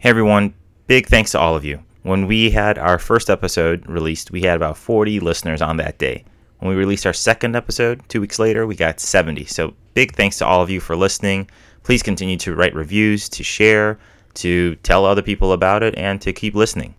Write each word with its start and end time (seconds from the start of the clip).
Hey 0.00 0.10
everyone, 0.10 0.54
big 0.86 1.08
thanks 1.08 1.32
to 1.32 1.40
all 1.40 1.56
of 1.56 1.64
you. 1.64 1.82
When 2.04 2.28
we 2.28 2.50
had 2.50 2.78
our 2.78 3.00
first 3.00 3.28
episode 3.28 3.84
released, 3.88 4.30
we 4.30 4.42
had 4.42 4.54
about 4.54 4.78
40 4.78 5.18
listeners 5.18 5.60
on 5.60 5.76
that 5.78 5.98
day. 5.98 6.24
When 6.60 6.70
we 6.70 6.76
released 6.76 7.04
our 7.04 7.12
second 7.12 7.56
episode, 7.56 8.08
two 8.08 8.20
weeks 8.20 8.38
later, 8.38 8.64
we 8.64 8.76
got 8.76 9.00
70. 9.00 9.46
So 9.46 9.74
big 9.94 10.14
thanks 10.14 10.38
to 10.38 10.46
all 10.46 10.62
of 10.62 10.70
you 10.70 10.78
for 10.78 10.94
listening. 10.94 11.50
Please 11.82 12.04
continue 12.04 12.36
to 12.36 12.54
write 12.54 12.76
reviews, 12.76 13.28
to 13.30 13.42
share, 13.42 13.98
to 14.34 14.76
tell 14.84 15.04
other 15.04 15.20
people 15.20 15.52
about 15.52 15.82
it, 15.82 15.98
and 15.98 16.20
to 16.20 16.32
keep 16.32 16.54
listening. 16.54 16.94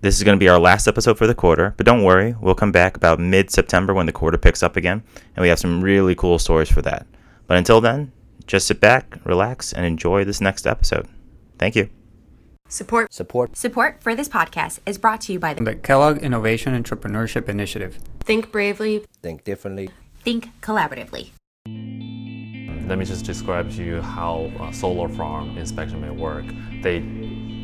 This 0.00 0.16
is 0.16 0.24
going 0.24 0.38
to 0.38 0.42
be 0.42 0.48
our 0.48 0.58
last 0.58 0.88
episode 0.88 1.18
for 1.18 1.26
the 1.26 1.34
quarter, 1.34 1.74
but 1.76 1.84
don't 1.84 2.02
worry, 2.02 2.34
we'll 2.40 2.54
come 2.54 2.72
back 2.72 2.96
about 2.96 3.20
mid 3.20 3.50
September 3.50 3.92
when 3.92 4.06
the 4.06 4.10
quarter 4.10 4.38
picks 4.38 4.62
up 4.62 4.78
again, 4.78 5.02
and 5.36 5.42
we 5.42 5.50
have 5.50 5.58
some 5.58 5.84
really 5.84 6.14
cool 6.14 6.38
stories 6.38 6.72
for 6.72 6.80
that. 6.80 7.06
But 7.46 7.58
until 7.58 7.82
then, 7.82 8.10
just 8.46 8.68
sit 8.68 8.80
back, 8.80 9.18
relax, 9.26 9.74
and 9.74 9.84
enjoy 9.84 10.24
this 10.24 10.40
next 10.40 10.66
episode. 10.66 11.06
Thank 11.58 11.76
you. 11.76 11.90
Support 12.72 13.12
Support. 13.12 13.54
support 13.54 14.02
for 14.02 14.14
this 14.14 14.30
podcast 14.30 14.78
is 14.86 14.96
brought 14.96 15.20
to 15.22 15.32
you 15.34 15.38
by 15.38 15.52
the 15.52 15.62
The 15.62 15.74
Kellogg 15.74 16.22
Innovation 16.22 16.72
Entrepreneurship 16.72 17.46
Initiative. 17.46 17.98
Think 18.20 18.50
bravely. 18.50 19.04
Think 19.22 19.44
differently. 19.44 19.90
Think 20.24 20.48
Collaboratively. 20.62 21.32
Let 22.88 22.98
me 22.98 23.04
just 23.04 23.26
describe 23.26 23.70
to 23.72 23.84
you 23.84 24.00
how 24.00 24.50
a 24.58 24.72
solar 24.72 25.10
farm 25.10 25.58
inspection 25.58 26.00
may 26.00 26.08
work. 26.08 26.46
They, 26.80 27.04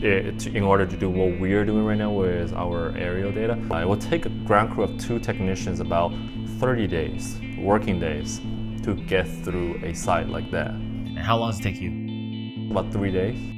it, 0.06 0.46
in 0.46 0.62
order 0.62 0.84
to 0.84 0.94
do 0.94 1.08
what 1.08 1.40
we're 1.40 1.64
doing 1.64 1.86
right 1.86 1.96
now 1.96 2.12
with 2.12 2.52
our 2.52 2.94
aerial 2.94 3.32
data, 3.32 3.54
uh, 3.70 3.78
it 3.78 3.88
will 3.88 3.96
take 3.96 4.27
a 4.27 4.30
ground 4.44 4.74
crew 4.74 4.84
of 4.84 4.98
two 4.98 5.18
technicians 5.18 5.80
about 5.80 6.12
30 6.58 6.86
days, 6.86 7.40
working 7.56 7.98
days, 7.98 8.42
to 8.82 8.94
get 8.94 9.27
through 9.42 9.80
a 9.82 9.94
site 9.94 10.28
like 10.28 10.50
that. 10.50 10.72
And 10.72 11.18
how 11.18 11.38
long 11.38 11.52
does 11.52 11.60
it 11.60 11.62
take 11.62 11.80
you? 11.80 12.70
About 12.70 12.92
three 12.92 13.10
days. 13.10 13.57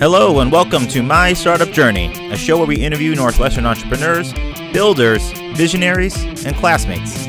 Hello, 0.00 0.40
and 0.40 0.50
welcome 0.50 0.88
to 0.88 1.02
My 1.02 1.34
Startup 1.34 1.70
Journey, 1.70 2.06
a 2.32 2.36
show 2.38 2.56
where 2.56 2.66
we 2.66 2.76
interview 2.76 3.14
Northwestern 3.14 3.66
entrepreneurs, 3.66 4.32
builders, 4.72 5.30
visionaries, 5.52 6.16
and 6.46 6.56
classmates. 6.56 7.28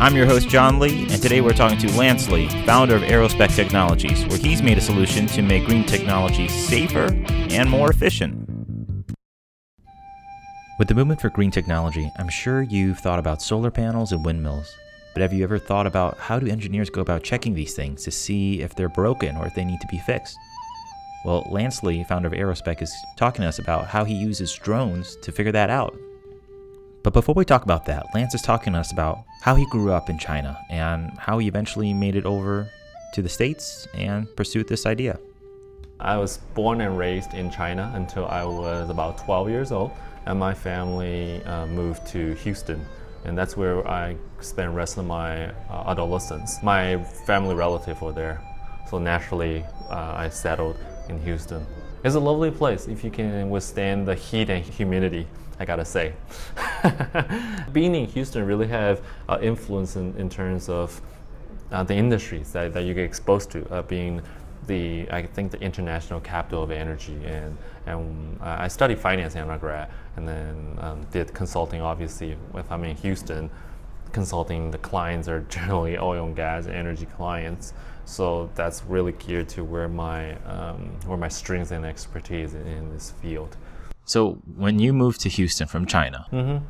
I'm 0.00 0.16
your 0.16 0.26
host, 0.26 0.48
John 0.48 0.80
Lee, 0.80 1.02
and 1.12 1.22
today 1.22 1.40
we're 1.40 1.52
talking 1.52 1.78
to 1.78 1.96
Lance 1.96 2.28
Lee, 2.28 2.48
founder 2.66 2.96
of 2.96 3.02
Aerospec 3.02 3.54
Technologies, 3.54 4.26
where 4.26 4.36
he's 4.36 4.64
made 4.64 4.78
a 4.78 4.80
solution 4.80 5.26
to 5.28 5.42
make 5.42 5.64
green 5.64 5.84
technology 5.84 6.48
safer 6.48 7.14
and 7.28 7.70
more 7.70 7.88
efficient. 7.88 8.48
With 10.80 10.88
the 10.88 10.94
movement 10.96 11.20
for 11.20 11.30
green 11.30 11.52
technology, 11.52 12.10
I'm 12.18 12.30
sure 12.30 12.62
you've 12.62 12.98
thought 12.98 13.20
about 13.20 13.40
solar 13.40 13.70
panels 13.70 14.10
and 14.10 14.24
windmills. 14.24 14.74
But 15.14 15.22
have 15.22 15.32
you 15.32 15.44
ever 15.44 15.60
thought 15.60 15.86
about 15.86 16.18
how 16.18 16.40
do 16.40 16.48
engineers 16.48 16.90
go 16.90 17.00
about 17.00 17.22
checking 17.22 17.54
these 17.54 17.74
things 17.74 18.02
to 18.02 18.10
see 18.10 18.60
if 18.60 18.74
they're 18.74 18.88
broken 18.88 19.36
or 19.36 19.46
if 19.46 19.54
they 19.54 19.64
need 19.64 19.80
to 19.82 19.86
be 19.86 20.00
fixed? 20.00 20.36
Well, 21.24 21.46
Lance 21.50 21.82
Lee, 21.82 22.04
founder 22.04 22.28
of 22.28 22.34
Aerospec, 22.34 22.82
is 22.82 22.94
talking 23.16 23.42
to 23.42 23.48
us 23.48 23.58
about 23.58 23.86
how 23.86 24.04
he 24.04 24.14
uses 24.14 24.52
drones 24.52 25.16
to 25.22 25.32
figure 25.32 25.52
that 25.52 25.70
out. 25.70 25.96
But 27.02 27.14
before 27.14 27.34
we 27.34 27.46
talk 27.46 27.64
about 27.64 27.86
that, 27.86 28.06
Lance 28.14 28.34
is 28.34 28.42
talking 28.42 28.74
to 28.74 28.78
us 28.78 28.92
about 28.92 29.24
how 29.40 29.54
he 29.54 29.64
grew 29.66 29.90
up 29.90 30.10
in 30.10 30.18
China 30.18 30.58
and 30.70 31.10
how 31.18 31.38
he 31.38 31.48
eventually 31.48 31.94
made 31.94 32.14
it 32.14 32.26
over 32.26 32.68
to 33.14 33.22
the 33.22 33.28
States 33.28 33.88
and 33.94 34.26
pursued 34.36 34.68
this 34.68 34.84
idea. 34.84 35.18
I 35.98 36.18
was 36.18 36.38
born 36.54 36.82
and 36.82 36.98
raised 36.98 37.32
in 37.32 37.50
China 37.50 37.90
until 37.94 38.26
I 38.26 38.44
was 38.44 38.90
about 38.90 39.16
12 39.18 39.48
years 39.48 39.72
old, 39.72 39.92
and 40.26 40.38
my 40.38 40.52
family 40.52 41.42
uh, 41.44 41.66
moved 41.66 42.06
to 42.08 42.34
Houston, 42.34 42.84
and 43.24 43.38
that's 43.38 43.56
where 43.56 43.86
I 43.88 44.16
spent 44.40 44.72
the 44.72 44.76
rest 44.76 44.98
of 44.98 45.06
my 45.06 45.46
uh, 45.70 45.84
adolescence. 45.86 46.62
My 46.62 47.02
family 47.26 47.54
relatives 47.54 48.00
were 48.00 48.12
there, 48.12 48.42
so 48.90 48.98
naturally 48.98 49.64
uh, 49.88 50.14
I 50.16 50.28
settled 50.28 50.76
in 51.08 51.20
Houston. 51.22 51.66
It's 52.02 52.14
a 52.14 52.20
lovely 52.20 52.50
place 52.50 52.86
if 52.86 53.02
you 53.02 53.10
can 53.10 53.50
withstand 53.50 54.06
the 54.06 54.14
heat 54.14 54.50
and 54.50 54.64
humidity. 54.64 55.26
I 55.58 55.64
gotta 55.64 55.84
say, 55.84 56.12
being 57.72 57.94
in 57.94 58.06
Houston 58.06 58.44
really 58.44 58.66
have 58.66 59.00
uh, 59.28 59.38
influence 59.40 59.96
in, 59.96 60.14
in 60.16 60.28
terms 60.28 60.68
of 60.68 61.00
uh, 61.70 61.82
the 61.82 61.94
industries 61.94 62.52
that, 62.52 62.72
that 62.72 62.82
you 62.82 62.92
get 62.94 63.04
exposed 63.04 63.50
to, 63.52 63.66
uh, 63.72 63.82
being 63.82 64.20
the 64.66 65.06
I 65.10 65.22
think 65.22 65.50
the 65.50 65.60
international 65.60 66.20
capital 66.20 66.62
of 66.62 66.70
energy, 66.70 67.18
and 67.24 67.56
and 67.86 68.40
uh, 68.40 68.56
I 68.60 68.68
studied 68.68 68.98
finance 68.98 69.34
in 69.34 69.42
undergrad, 69.42 69.90
and 70.16 70.26
then 70.26 70.78
um, 70.80 71.06
did 71.12 71.32
consulting. 71.34 71.80
Obviously, 71.80 72.36
if 72.54 72.72
I'm 72.72 72.84
in 72.84 72.96
Houston, 72.96 73.50
consulting 74.12 74.70
the 74.70 74.78
clients 74.78 75.28
are 75.28 75.40
generally 75.48 75.98
oil 75.98 76.26
and 76.26 76.36
gas 76.36 76.66
energy 76.66 77.06
clients. 77.06 77.74
So 78.04 78.50
that's 78.54 78.84
really 78.84 79.12
geared 79.12 79.48
to 79.50 79.64
where 79.64 79.88
my 79.88 80.34
um, 80.44 80.90
where 81.06 81.16
my 81.18 81.28
strengths 81.28 81.70
and 81.70 81.84
expertise 81.86 82.54
in, 82.54 82.66
in 82.66 82.90
this 82.92 83.12
field. 83.22 83.56
So, 84.06 84.34
when 84.56 84.78
you 84.78 84.92
moved 84.92 85.20
to 85.22 85.28
Houston 85.30 85.66
from 85.66 85.86
China, 85.86 86.26
Mm-hmm. 86.30 86.64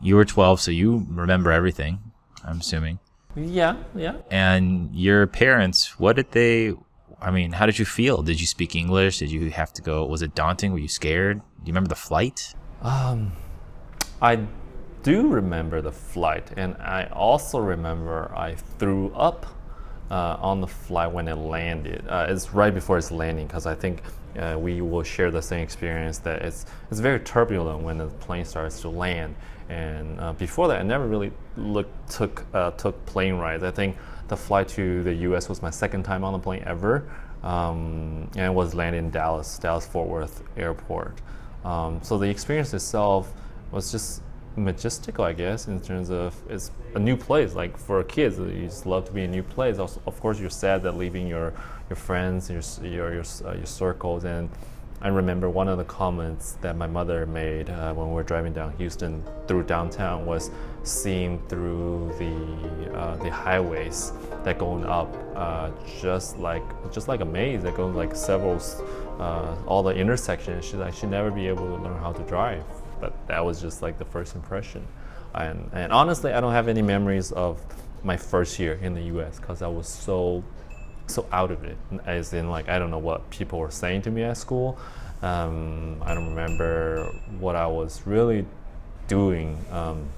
you 0.00 0.14
were 0.14 0.24
12, 0.24 0.60
so 0.60 0.70
you 0.70 1.04
remember 1.10 1.50
everything, 1.50 1.98
I'm 2.44 2.60
assuming. 2.60 3.00
Yeah, 3.34 3.74
yeah. 3.96 4.14
And 4.30 4.94
your 4.94 5.26
parents, 5.26 5.98
what 5.98 6.14
did 6.16 6.30
they? 6.30 6.74
I 7.20 7.30
mean, 7.32 7.52
how 7.52 7.66
did 7.66 7.78
you 7.80 7.84
feel? 7.84 8.22
Did 8.22 8.40
you 8.40 8.46
speak 8.46 8.76
English? 8.76 9.18
Did 9.18 9.30
you 9.32 9.50
have 9.50 9.72
to 9.72 9.82
go? 9.82 10.04
Was 10.06 10.22
it 10.22 10.34
daunting? 10.36 10.72
Were 10.72 10.78
you 10.78 10.86
scared? 10.88 11.38
Do 11.40 11.42
you 11.64 11.72
remember 11.72 11.88
the 11.88 11.96
flight? 11.96 12.54
Um, 12.82 13.32
I 14.22 14.46
do 15.02 15.26
remember 15.28 15.80
the 15.82 15.92
flight, 15.92 16.52
and 16.56 16.76
I 16.76 17.06
also 17.12 17.58
remember 17.58 18.30
I 18.36 18.54
threw 18.78 19.12
up 19.14 19.46
uh, 20.10 20.36
on 20.40 20.60
the 20.60 20.66
flight 20.66 21.10
when 21.12 21.28
it 21.28 21.34
landed. 21.34 22.04
Uh, 22.08 22.26
it's 22.28 22.52
right 22.52 22.72
before 22.72 22.98
it's 22.98 23.10
landing 23.10 23.46
because 23.46 23.66
I 23.66 23.74
think 23.74 24.02
uh, 24.38 24.56
we 24.58 24.80
will 24.80 25.02
share 25.02 25.30
the 25.30 25.42
same 25.42 25.60
experience 25.60 26.18
that 26.18 26.42
it's 26.42 26.66
it's 26.90 27.00
very 27.00 27.20
turbulent 27.20 27.82
when 27.82 27.98
the 27.98 28.06
plane 28.06 28.44
starts 28.44 28.80
to 28.82 28.88
land. 28.88 29.34
And 29.68 30.20
uh, 30.20 30.32
before 30.34 30.68
that, 30.68 30.78
I 30.78 30.82
never 30.82 31.06
really 31.06 31.32
took 32.08 32.44
uh, 32.54 32.70
took 32.72 33.04
plane 33.06 33.34
rides. 33.34 33.62
I 33.62 33.70
think 33.70 33.96
the 34.28 34.36
flight 34.36 34.68
to 34.68 35.02
the 35.02 35.14
U.S. 35.14 35.48
was 35.48 35.62
my 35.62 35.70
second 35.70 36.04
time 36.04 36.24
on 36.24 36.32
the 36.32 36.38
plane 36.38 36.62
ever, 36.66 37.08
um, 37.42 38.30
and 38.36 38.54
was 38.54 38.74
landing 38.74 39.06
in 39.06 39.10
Dallas, 39.10 39.58
Dallas 39.58 39.86
Fort 39.86 40.08
Worth 40.08 40.42
Airport. 40.56 41.20
Um, 41.64 42.00
so 42.02 42.16
the 42.16 42.28
experience 42.28 42.72
itself 42.74 43.32
was 43.72 43.90
just 43.90 44.22
majestical, 44.56 45.24
I 45.24 45.32
guess, 45.32 45.68
in 45.68 45.80
terms 45.80 46.10
of 46.10 46.34
it's 46.48 46.70
a 46.94 46.98
new 46.98 47.16
place. 47.16 47.54
Like 47.54 47.76
for 47.76 48.02
kids, 48.04 48.38
you 48.38 48.64
just 48.64 48.86
love 48.86 49.04
to 49.06 49.12
be 49.12 49.22
in 49.22 49.30
a 49.30 49.32
new 49.32 49.42
place. 49.42 49.78
Also, 49.78 50.00
of 50.06 50.18
course, 50.20 50.40
you're 50.40 50.50
sad 50.50 50.82
that 50.84 50.96
leaving 50.96 51.26
your 51.26 51.52
your 51.88 51.96
friends, 51.96 52.50
your 52.50 52.62
your 52.82 53.14
your, 53.14 53.24
uh, 53.44 53.52
your 53.54 53.66
circles. 53.66 54.24
And 54.24 54.48
I 55.02 55.08
remember 55.08 55.50
one 55.50 55.68
of 55.68 55.76
the 55.76 55.84
comments 55.84 56.52
that 56.62 56.76
my 56.76 56.86
mother 56.86 57.26
made 57.26 57.68
uh, 57.68 57.92
when 57.92 58.08
we 58.08 58.14
were 58.14 58.22
driving 58.22 58.54
down 58.54 58.72
Houston 58.78 59.22
through 59.46 59.64
downtown 59.64 60.24
was 60.24 60.50
seeing 60.84 61.38
through 61.48 62.14
the 62.18 62.94
uh, 62.94 63.16
the 63.16 63.30
highways 63.30 64.12
that 64.42 64.58
going 64.58 64.84
up, 64.86 65.14
uh, 65.34 65.70
just 66.00 66.38
like 66.38 66.62
just 66.92 67.08
like 67.08 67.20
a 67.20 67.24
maze 67.26 67.62
that 67.62 67.74
goes 67.76 67.94
like 67.94 68.16
several 68.16 68.60
uh, 69.20 69.54
all 69.66 69.82
the 69.82 69.94
intersections. 69.94 70.64
She's 70.64 70.74
like 70.74 70.94
she'd 70.94 71.10
never 71.10 71.30
be 71.30 71.46
able 71.46 71.66
to 71.66 71.82
learn 71.82 71.98
how 71.98 72.12
to 72.12 72.22
drive 72.22 72.64
but 73.00 73.14
that 73.28 73.44
was 73.44 73.60
just 73.60 73.82
like 73.82 73.98
the 73.98 74.04
first 74.04 74.34
impression. 74.34 74.86
And, 75.34 75.70
and 75.72 75.92
honestly, 75.92 76.32
I 76.32 76.40
don't 76.40 76.52
have 76.52 76.68
any 76.68 76.82
memories 76.82 77.32
of 77.32 77.60
my 78.02 78.16
first 78.16 78.58
year 78.58 78.74
in 78.80 78.94
the 78.94 79.02
U.S. 79.02 79.38
because 79.38 79.62
I 79.62 79.68
was 79.68 79.88
so 79.88 80.42
so 81.08 81.26
out 81.32 81.50
of 81.50 81.64
it. 81.64 81.76
As 82.04 82.32
in, 82.32 82.50
like 82.50 82.68
I 82.68 82.78
don't 82.78 82.90
know 82.90 82.98
what 82.98 83.28
people 83.30 83.58
were 83.58 83.70
saying 83.70 84.02
to 84.02 84.10
me 84.10 84.22
at 84.22 84.36
school. 84.36 84.78
Um, 85.22 86.02
I 86.02 86.14
don't 86.14 86.28
remember 86.28 87.06
what 87.38 87.56
I 87.56 87.66
was 87.66 88.06
really 88.06 88.44
doing 89.08 89.64
um, 89.70 90.08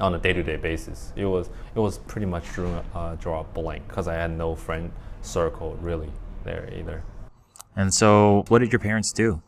on 0.00 0.14
a 0.14 0.18
day-to-day 0.18 0.56
basis. 0.56 1.12
It 1.16 1.26
was 1.26 1.48
it 1.74 1.78
was 1.78 1.98
pretty 1.98 2.26
much 2.26 2.44
draw, 2.52 2.82
uh, 2.94 3.14
draw 3.16 3.40
a 3.40 3.44
blank 3.44 3.86
because 3.88 4.08
I 4.08 4.14
had 4.14 4.30
no 4.30 4.54
friend 4.54 4.92
circle 5.22 5.76
really 5.80 6.10
there 6.44 6.68
either. 6.72 7.02
And 7.76 7.92
so, 7.94 8.44
what 8.48 8.58
did 8.58 8.72
your 8.72 8.80
parents 8.80 9.12
do? 9.12 9.42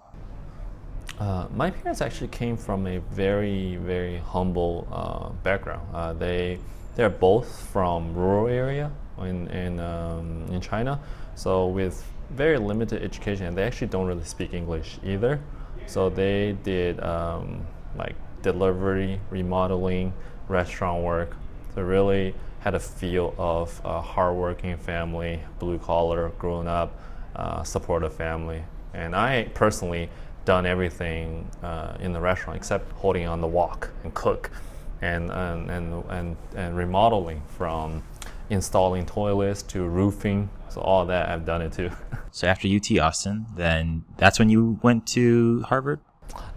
Uh, 1.22 1.46
my 1.54 1.70
parents 1.70 2.00
actually 2.00 2.26
came 2.26 2.56
from 2.56 2.84
a 2.88 2.98
very, 3.12 3.76
very 3.76 4.18
humble 4.18 4.88
uh, 4.90 5.28
background. 5.44 5.86
Uh, 5.94 6.12
they 6.12 6.58
they're 6.96 7.16
both 7.28 7.48
from 7.72 8.12
rural 8.12 8.48
area 8.48 8.90
in 9.20 9.46
in 9.50 9.78
um, 9.78 10.44
in 10.50 10.60
China, 10.60 10.98
so 11.36 11.68
with 11.68 12.04
very 12.30 12.58
limited 12.58 13.04
education, 13.04 13.46
and 13.46 13.56
they 13.56 13.62
actually 13.62 13.86
don't 13.86 14.08
really 14.08 14.24
speak 14.24 14.52
English 14.52 14.98
either. 15.04 15.38
So 15.86 16.10
they 16.10 16.56
did 16.64 16.98
um, 16.98 17.64
like 17.96 18.16
delivery, 18.42 19.20
remodeling, 19.30 20.12
restaurant 20.48 21.04
work. 21.04 21.36
So 21.76 21.82
really 21.82 22.34
had 22.60 22.74
a 22.74 22.80
feel 22.80 23.32
of 23.38 23.80
a 23.84 24.00
hardworking 24.00 24.76
family, 24.76 25.38
blue 25.60 25.78
collar, 25.78 26.30
grown 26.40 26.66
up, 26.66 26.98
uh, 27.36 27.62
supportive 27.62 28.12
family. 28.12 28.64
And 28.92 29.14
I 29.14 29.44
personally 29.54 30.10
done 30.44 30.66
everything 30.66 31.48
uh, 31.62 31.96
in 32.00 32.12
the 32.12 32.20
restaurant 32.20 32.56
except 32.56 32.90
holding 32.92 33.26
on 33.26 33.40
the 33.40 33.46
wok 33.46 33.90
and 34.04 34.12
cook. 34.14 34.50
and 35.02 35.30
and 35.32 35.70
and 35.70 36.04
and, 36.10 36.36
and 36.54 36.76
remodeling 36.76 37.42
from 37.56 38.02
installing 38.50 39.04
toilets 39.04 39.62
to 39.62 39.84
roofing. 39.84 40.48
So 40.68 40.80
all 40.80 41.04
that 41.06 41.28
I've 41.28 41.44
done 41.44 41.62
it 41.62 41.72
too. 41.72 41.90
So 42.34 42.46
after 42.46 42.66
UT 42.66 42.98
Austin, 42.98 43.44
then 43.56 44.06
that's 44.16 44.38
when 44.38 44.48
you 44.48 44.78
went 44.82 45.06
to 45.08 45.60
Harvard? 45.68 46.00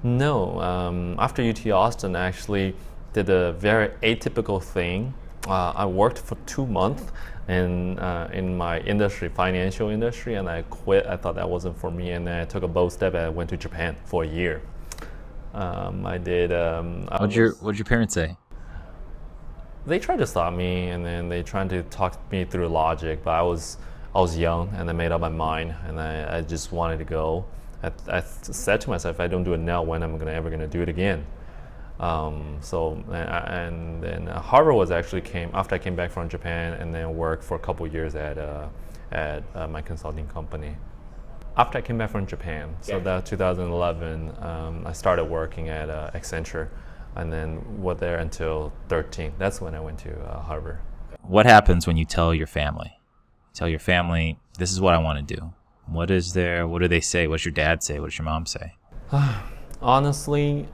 No, 0.04 0.62
um, 0.62 1.18
after 1.20 1.44
UT 1.44 1.68
Austin, 1.68 2.16
I 2.16 2.28
actually 2.28 2.78
did 3.12 3.30
a 3.30 3.52
very 3.52 3.90
atypical 4.02 4.64
thing. 4.64 5.14
Uh, 5.48 5.74
I 5.76 5.86
worked 5.86 6.20
for 6.20 6.36
two 6.46 6.66
months 6.66 7.04
in 7.48 8.00
uh, 8.00 8.30
in 8.34 8.58
my 8.58 8.80
industry, 8.80 9.30
financial 9.30 9.90
industry, 9.90 10.36
and 10.36 10.50
I 10.50 10.64
quit. 10.64 11.06
I 11.06 11.18
thought 11.18 11.36
that 11.36 11.50
wasn't 11.50 11.78
for 11.78 11.92
me, 11.92 12.12
and 12.12 12.26
then 12.26 12.42
I 12.42 12.46
took 12.46 12.64
a 12.64 12.68
bold 12.68 12.92
step 12.92 13.14
and 13.14 13.24
I 13.24 13.30
went 13.30 13.50
to 13.52 13.58
Japan 13.58 13.96
for 14.06 14.24
a 14.24 14.28
year. 14.28 14.62
Um, 15.54 16.06
I 16.06 16.18
did. 16.18 16.52
Um, 16.52 17.08
I 17.12 17.22
What'd 17.22 17.36
your 17.36 17.52
What'd 17.56 17.78
your 17.78 17.86
parents 17.86 18.14
say? 18.14 18.38
they 19.86 20.00
tried 20.00 20.18
to 20.18 20.26
stop 20.26 20.54
me 20.54 20.90
and 20.90 21.06
then 21.06 21.30
they 21.30 21.44
tried 21.44 21.70
to 21.70 21.84
talk 21.84 22.20
me 22.32 22.44
through 22.44 22.68
logic 22.68 23.24
but 23.24 23.32
i 23.32 23.42
was 23.42 23.78
i 24.16 24.20
was 24.20 24.38
young 24.38 24.74
and 24.76 24.90
i 24.90 24.94
made 24.94 25.12
up 25.12 25.22
my 25.22 25.30
mind 25.30 25.76
and 25.88 26.00
i, 26.00 26.38
I 26.38 26.42
just 26.42 26.72
wanted 26.72 26.98
to 26.98 27.04
go 27.04 27.46
I, 27.84 27.92
I 28.08 28.22
said 28.22 28.82
to 28.82 28.90
myself 28.90 29.16
if 29.16 29.20
i 29.20 29.28
don't 29.28 29.44
do 29.44 29.54
it 29.54 29.60
now 29.60 29.84
when 29.84 30.02
am 30.02 30.16
i 30.16 30.18
gonna, 30.18 30.32
ever 30.32 30.50
going 30.50 30.62
to 30.62 30.68
do 30.68 30.82
it 30.82 30.90
again 30.90 31.26
um, 32.00 32.58
so 32.62 33.04
and, 33.12 34.04
and 34.04 34.04
then 34.04 34.28
harvard 34.28 34.76
was 34.76 34.92
actually 34.92 35.22
came 35.22 35.50
after 35.54 35.76
i 35.76 35.78
came 35.78 35.96
back 35.96 36.12
from 36.12 36.28
japan 36.28 36.74
and 36.74 36.94
then 36.94 37.16
worked 37.16 37.44
for 37.44 37.56
a 37.56 37.60
couple 37.60 37.88
years 37.88 38.16
at, 38.16 38.38
uh, 38.38 38.68
at 39.12 39.44
uh, 39.56 39.68
my 39.68 39.82
consulting 39.82 40.28
company 40.28 40.76
after 41.58 41.78
I 41.78 41.82
came 41.82 41.98
back 41.98 42.10
from 42.10 42.28
Japan, 42.28 42.76
so 42.82 43.00
that 43.00 43.26
2011, 43.26 44.34
um, 44.44 44.86
I 44.86 44.92
started 44.92 45.24
working 45.26 45.70
at 45.70 45.90
uh, 45.90 46.12
Accenture, 46.14 46.68
and 47.16 47.32
then 47.32 47.82
was 47.82 47.98
there 48.00 48.18
until 48.18 48.74
13. 48.90 49.34
That's 49.38 49.62
when 49.62 49.74
I 49.74 49.80
went 49.80 50.00
to 50.00 50.20
uh, 50.20 50.42
Harvard. 50.42 50.80
What 51.22 51.46
happens 51.46 51.88
when 51.88 51.98
you 51.98 52.06
tell 52.06 52.34
your 52.34 52.48
family? 52.48 53.00
Tell 53.54 53.70
your 53.70 53.80
family 53.80 54.38
this 54.60 54.72
is 54.72 54.82
what 54.82 54.94
I 54.94 54.98
want 54.98 55.26
to 55.26 55.36
do. 55.36 55.54
What 55.86 56.12
is 56.12 56.34
there? 56.34 56.68
What 56.68 56.82
do 56.82 56.88
they 56.88 57.00
say? 57.00 57.26
What's 57.28 57.46
your 57.46 57.54
dad 57.54 57.84
say? 57.84 58.00
What's 58.00 58.18
your 58.18 58.26
mom 58.26 58.46
say? 58.46 58.76
Honestly, 59.82 60.68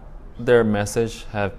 their 0.46 0.64
message 0.64 1.26
have 1.32 1.54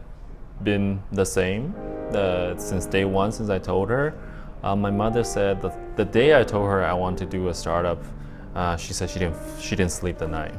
been 0.63 1.03
the 1.13 1.25
same 1.25 1.75
uh, 2.15 2.57
since 2.57 2.87
day 2.87 3.05
one. 3.05 3.33
Since 3.33 3.51
I 3.51 3.59
told 3.59 3.89
her, 3.91 4.15
uh, 4.63 4.77
my 4.77 4.91
mother 4.91 5.25
said 5.25 5.61
that 5.63 5.97
the 5.97 6.05
day 6.05 6.39
I 6.39 6.45
told 6.45 6.67
her 6.67 6.85
I 6.85 6.93
want 6.93 7.19
to 7.19 7.27
do 7.27 7.49
a 7.49 7.55
startup, 7.55 8.03
uh, 8.55 8.77
she 8.77 8.93
said 8.93 9.11
she 9.11 9.19
didn't 9.19 9.37
she 9.61 9.77
didn't 9.77 9.93
sleep 9.93 10.19
the 10.19 10.29
night. 10.29 10.55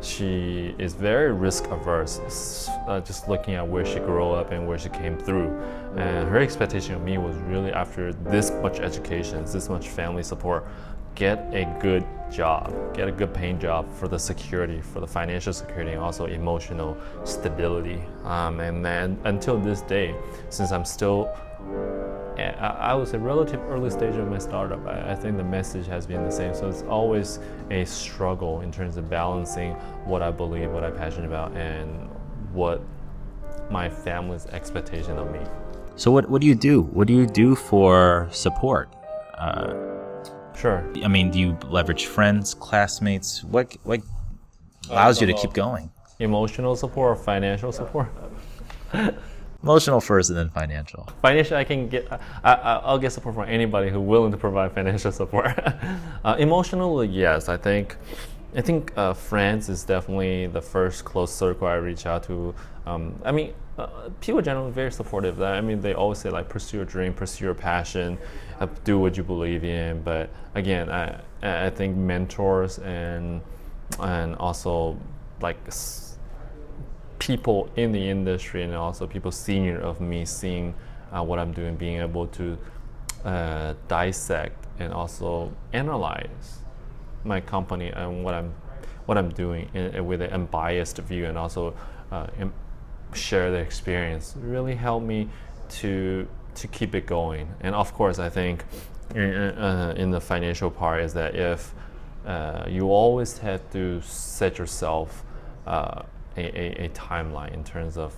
She 0.00 0.74
is 0.78 0.94
very 0.94 1.32
risk 1.32 1.66
averse, 1.68 2.68
uh, 2.88 3.00
just 3.00 3.28
looking 3.28 3.54
at 3.54 3.66
where 3.66 3.86
she 3.86 4.00
grew 4.00 4.32
up 4.32 4.50
and 4.50 4.66
where 4.66 4.76
she 4.76 4.88
came 4.88 5.16
through. 5.16 5.56
And 5.96 6.28
her 6.28 6.38
expectation 6.38 6.96
of 6.96 7.02
me 7.02 7.18
was 7.18 7.36
really 7.36 7.72
after 7.72 8.12
this 8.12 8.50
much 8.50 8.80
education, 8.80 9.44
this 9.44 9.68
much 9.68 9.90
family 9.90 10.24
support, 10.24 10.66
get 11.14 11.38
a 11.52 11.64
good 11.80 12.04
job, 12.30 12.72
get 12.94 13.08
a 13.08 13.12
good 13.12 13.34
paying 13.34 13.58
job 13.58 13.86
for 13.94 14.08
the 14.08 14.18
security, 14.18 14.80
for 14.80 15.00
the 15.00 15.06
financial 15.06 15.52
security, 15.52 15.92
and 15.92 16.00
also 16.00 16.26
emotional 16.26 16.96
stability. 17.24 18.02
Um, 18.24 18.60
and 18.60 18.84
then 18.84 19.18
until 19.24 19.58
this 19.58 19.82
day, 19.82 20.14
since 20.48 20.72
I'm 20.72 20.84
still 20.84 21.30
I 22.38 22.92
I 22.92 22.94
was 22.94 23.12
a 23.14 23.18
relative 23.18 23.60
early 23.68 23.90
stage 23.90 24.16
of 24.16 24.28
my 24.28 24.38
startup. 24.38 24.86
I, 24.86 25.12
I 25.12 25.14
think 25.14 25.36
the 25.36 25.44
message 25.44 25.86
has 25.86 26.06
been 26.06 26.24
the 26.24 26.30
same. 26.30 26.54
So 26.54 26.68
it's 26.68 26.82
always 26.82 27.38
a 27.70 27.84
struggle 27.84 28.60
in 28.62 28.72
terms 28.72 28.96
of 28.96 29.08
balancing 29.10 29.74
what 30.04 30.22
I 30.22 30.30
believe, 30.30 30.70
what 30.70 30.84
I'm 30.84 30.96
passionate 30.96 31.26
about, 31.26 31.52
and 31.52 32.08
what 32.52 32.82
my 33.70 33.88
family's 33.88 34.46
expectation 34.46 35.18
of 35.18 35.30
me. 35.30 35.40
So 35.96 36.10
what 36.10 36.28
What 36.28 36.40
do 36.40 36.46
you 36.46 36.54
do? 36.54 36.82
What 36.82 37.06
do 37.06 37.14
you 37.14 37.26
do 37.26 37.54
for 37.54 38.28
support? 38.30 38.88
Uh, 39.38 39.91
Sure. 40.56 40.84
I 41.02 41.08
mean, 41.08 41.30
do 41.30 41.38
you 41.38 41.58
leverage 41.68 42.06
friends, 42.06 42.54
classmates? 42.54 43.42
What 43.44 43.76
What 43.84 44.00
allows 44.90 45.20
you 45.20 45.26
to 45.26 45.34
keep 45.34 45.52
going? 45.52 45.90
Emotional 46.18 46.76
support 46.76 47.18
or 47.18 47.22
financial 47.22 47.72
support? 47.72 48.08
Emotional 49.62 50.00
first, 50.00 50.28
and 50.30 50.38
then 50.38 50.50
financial. 50.50 51.08
Financial, 51.22 51.56
I 51.56 51.64
can 51.64 51.88
get. 51.88 52.10
I, 52.10 52.18
I, 52.42 52.76
I'll 52.78 52.98
get 52.98 53.12
support 53.12 53.36
from 53.36 53.48
anybody 53.48 53.90
who's 53.90 54.00
willing 54.00 54.32
to 54.32 54.36
provide 54.36 54.72
financial 54.80 55.12
support. 55.12 55.46
uh, 56.24 56.36
emotional, 56.38 57.04
yes. 57.04 57.48
I 57.48 57.56
think. 57.56 57.96
I 58.54 58.60
think 58.60 58.92
uh, 58.98 59.14
friends 59.14 59.70
is 59.70 59.82
definitely 59.82 60.46
the 60.46 60.60
first 60.60 61.06
close 61.06 61.32
circle 61.32 61.66
I 61.66 61.74
reach 61.76 62.04
out 62.04 62.24
to. 62.24 62.54
Um, 62.84 63.18
I 63.24 63.32
mean, 63.32 63.54
uh, 63.82 64.10
people 64.20 64.40
generally 64.42 64.70
very 64.72 64.92
supportive. 64.92 65.36
That 65.36 65.54
I 65.54 65.60
mean, 65.60 65.80
they 65.80 65.94
always 65.94 66.18
say 66.18 66.30
like 66.30 66.48
pursue 66.48 66.78
your 66.78 66.86
dream, 66.86 67.12
pursue 67.12 67.44
your 67.46 67.54
passion, 67.54 68.18
uh, 68.60 68.66
do 68.84 68.98
what 68.98 69.16
you 69.16 69.22
believe 69.22 69.64
in. 69.64 70.02
But 70.02 70.30
again, 70.54 70.90
I 70.90 71.20
I 71.42 71.70
think 71.70 71.96
mentors 71.96 72.78
and 72.78 73.40
and 74.00 74.34
also 74.36 74.96
like 75.40 75.58
s- 75.66 76.18
people 77.18 77.68
in 77.76 77.92
the 77.92 78.08
industry 78.10 78.62
and 78.62 78.74
also 78.74 79.06
people 79.06 79.30
senior 79.30 79.78
of 79.78 80.00
me 80.00 80.24
seeing 80.24 80.74
uh, 81.12 81.22
what 81.22 81.38
I'm 81.38 81.52
doing, 81.52 81.76
being 81.76 82.00
able 82.00 82.26
to 82.28 82.58
uh, 83.24 83.74
dissect 83.88 84.66
and 84.78 84.92
also 84.92 85.52
analyze 85.72 86.58
my 87.24 87.40
company 87.40 87.88
and 87.88 88.24
what 88.24 88.34
I'm 88.34 88.52
what 89.06 89.18
I'm 89.18 89.30
doing 89.30 89.68
in, 89.74 90.06
with 90.06 90.22
an 90.22 90.30
unbiased 90.30 90.98
view 90.98 91.26
and 91.26 91.36
also 91.36 91.74
uh, 92.10 92.26
share 93.14 93.50
the 93.50 93.58
experience. 93.58 94.34
Really 94.38 94.74
helped 94.74 95.06
me 95.06 95.28
to 95.80 96.28
to 96.54 96.68
keep 96.68 96.94
it 96.94 97.06
going. 97.06 97.48
And 97.60 97.74
of 97.74 97.94
course, 97.94 98.18
I 98.18 98.28
think 98.28 98.64
in, 99.14 99.22
uh, 99.22 99.94
in 99.96 100.10
the 100.10 100.20
financial 100.20 100.70
part 100.70 101.02
is 101.02 101.14
that 101.14 101.34
if 101.34 101.74
uh, 102.26 102.66
you 102.68 102.90
always 102.90 103.38
have 103.38 103.68
to 103.72 104.00
set 104.02 104.58
yourself 104.58 105.24
uh, 105.66 106.02
a, 106.36 106.40
a, 106.40 106.86
a 106.86 106.88
timeline 106.90 107.52
in 107.52 107.64
terms 107.64 107.96
of 107.96 108.14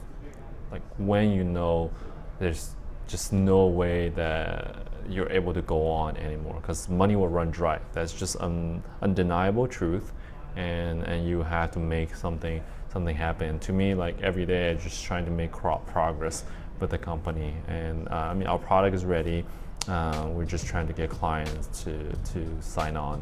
like 0.71 0.83
when 0.99 1.31
you 1.31 1.45
know 1.45 1.91
there's 2.39 2.75
just 3.07 3.33
no 3.33 3.67
way 3.67 4.09
that 4.11 4.89
you're 5.09 5.31
able 5.31 5.53
to 5.53 5.63
go 5.63 5.87
on 5.87 6.17
anymore 6.17 6.55
because 6.61 6.89
money 6.89 7.17
will 7.17 7.29
run 7.29 7.51
dry. 7.51 7.79
That's 7.93 8.13
just 8.13 8.37
an 8.37 8.83
undeniable 9.03 9.69
truth 9.69 10.13
and 10.57 11.03
and 11.05 11.27
you 11.27 11.43
have 11.43 11.71
to 11.71 11.79
make 11.79 12.15
something 12.15 12.63
something 12.93 13.17
happen 13.17 13.59
to 13.59 13.73
me 13.73 13.95
like 13.95 14.21
every 14.23 14.47
day 14.47 14.71
i'm 14.71 14.79
just 14.79 15.05
trying 15.05 15.25
to 15.25 15.31
make 15.31 15.53
progress 15.53 16.45
with 16.81 16.91
the 16.91 16.99
company 16.99 17.55
and 17.69 18.09
uh, 18.09 18.15
i 18.31 18.35
mean 18.35 18.47
our 18.47 18.59
product 18.59 18.95
is 18.95 19.05
ready 19.05 19.45
uh, 19.89 20.27
we're 20.31 20.45
just 20.45 20.67
trying 20.67 20.87
to 20.87 20.93
get 20.93 21.11
clients 21.11 21.83
to 21.83 22.13
to 22.33 22.47
sign 22.61 22.97
on 22.97 23.21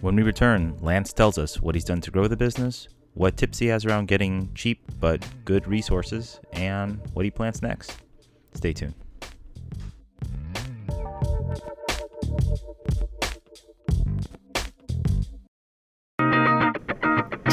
When 0.00 0.16
we 0.16 0.22
return, 0.22 0.78
Lance 0.80 1.12
tells 1.12 1.36
us 1.36 1.60
what 1.60 1.74
he's 1.74 1.84
done 1.84 2.00
to 2.00 2.10
grow 2.10 2.26
the 2.26 2.36
business, 2.36 2.88
what 3.12 3.36
tips 3.36 3.58
he 3.58 3.66
has 3.66 3.84
around 3.84 4.08
getting 4.08 4.48
cheap 4.54 4.80
but 4.98 5.22
good 5.44 5.66
resources, 5.66 6.40
and 6.54 6.98
what 7.12 7.24
he 7.26 7.30
plans 7.30 7.60
next. 7.60 7.98
Stay 8.54 8.72
tuned. 8.72 8.94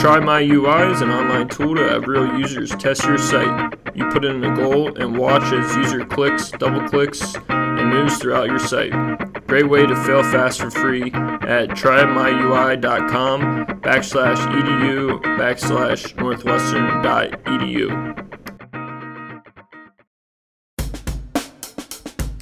Try 0.08 0.22
My 0.22 0.40
UI 0.40 0.90
is 0.94 1.02
an 1.02 1.10
online 1.10 1.50
tool 1.50 1.76
to 1.76 1.84
have 1.90 2.08
real 2.08 2.40
users 2.40 2.74
test 2.78 3.04
your 3.04 3.18
site. 3.18 3.78
You 3.94 4.08
put 4.10 4.24
in 4.24 4.42
a 4.42 4.56
goal 4.56 4.96
and 4.96 5.18
watch 5.18 5.44
as 5.52 5.76
user 5.76 6.06
clicks, 6.06 6.50
double 6.50 6.88
clicks, 6.88 7.36
and 7.50 7.90
moves 7.90 8.18
throughout 8.18 8.48
your 8.48 8.58
site. 8.58 8.94
Great 9.48 9.68
way 9.68 9.86
to 9.86 9.94
fail 10.06 10.24
fast 10.24 10.62
for 10.62 10.72
free 10.72 11.12
at 11.12 11.72
trymyui.com 11.72 13.66
backslash 13.82 14.38
edu 14.38 15.22
backslash 15.38 16.16
northwestern 16.16 17.04
dot 17.04 17.34
E 17.34 17.58
edu. 17.58 18.24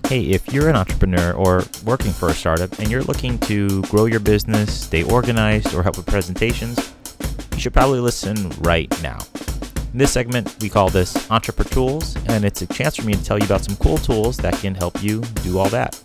Hey, 0.05 0.21
if 0.25 0.53
you're 0.53 0.69
an 0.69 0.75
entrepreneur 0.75 1.33
or 1.33 1.63
working 1.83 2.11
for 2.11 2.29
a 2.29 2.33
startup 2.35 2.77
and 2.77 2.91
you're 2.91 3.01
looking 3.01 3.39
to 3.39 3.81
grow 3.85 4.05
your 4.05 4.19
business, 4.19 4.83
stay 4.83 5.01
organized, 5.01 5.73
or 5.73 5.81
help 5.81 5.97
with 5.97 6.05
presentations, 6.05 6.94
you 7.55 7.61
should 7.61 7.73
probably 7.73 8.01
listen 8.01 8.49
right 8.59 8.91
now. 9.01 9.17
In 9.93 9.99
this 9.99 10.11
segment, 10.11 10.57
we 10.61 10.67
call 10.67 10.89
this 10.89 11.31
Entrepreneur 11.31 11.69
Tools, 11.69 12.17
and 12.27 12.43
it's 12.43 12.61
a 12.61 12.67
chance 12.67 12.97
for 12.97 13.03
me 13.03 13.13
to 13.13 13.23
tell 13.23 13.39
you 13.39 13.45
about 13.45 13.63
some 13.63 13.77
cool 13.77 13.97
tools 13.97 14.35
that 14.37 14.53
can 14.55 14.75
help 14.75 15.01
you 15.01 15.21
do 15.41 15.57
all 15.57 15.69
that. 15.69 15.95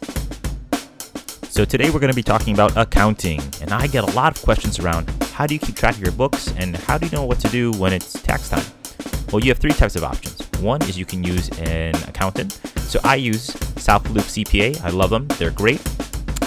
So, 1.49 1.65
today 1.65 1.91
we're 1.91 1.99
going 1.99 2.13
to 2.13 2.17
be 2.17 2.23
talking 2.23 2.55
about 2.55 2.77
accounting, 2.77 3.41
and 3.61 3.73
I 3.73 3.89
get 3.89 4.05
a 4.05 4.13
lot 4.15 4.37
of 4.37 4.43
questions 4.45 4.79
around 4.79 5.11
how 5.33 5.45
do 5.45 5.55
you 5.55 5.59
keep 5.59 5.75
track 5.75 5.97
of 5.97 6.01
your 6.01 6.13
books 6.13 6.55
and 6.57 6.77
how 6.77 6.99
do 6.99 7.07
you 7.07 7.13
know 7.13 7.25
what 7.25 7.41
to 7.41 7.49
do 7.49 7.73
when 7.73 7.93
it's 7.93 8.13
tax 8.13 8.49
time? 8.49 8.65
Well, 9.33 9.43
you 9.43 9.51
have 9.51 9.59
three 9.59 9.73
types 9.73 9.97
of 9.97 10.05
options. 10.05 10.41
One 10.61 10.81
is 10.83 10.97
you 10.97 11.05
can 11.05 11.25
use 11.25 11.49
an 11.59 11.97
accountant. 12.07 12.61
So 12.79 13.01
I 13.03 13.17
use 13.17 13.47
South 13.83 14.09
Loop 14.11 14.25
CPA. 14.25 14.81
I 14.85 14.91
love 14.91 15.11
them. 15.11 15.27
They're 15.39 15.51
great. 15.51 15.83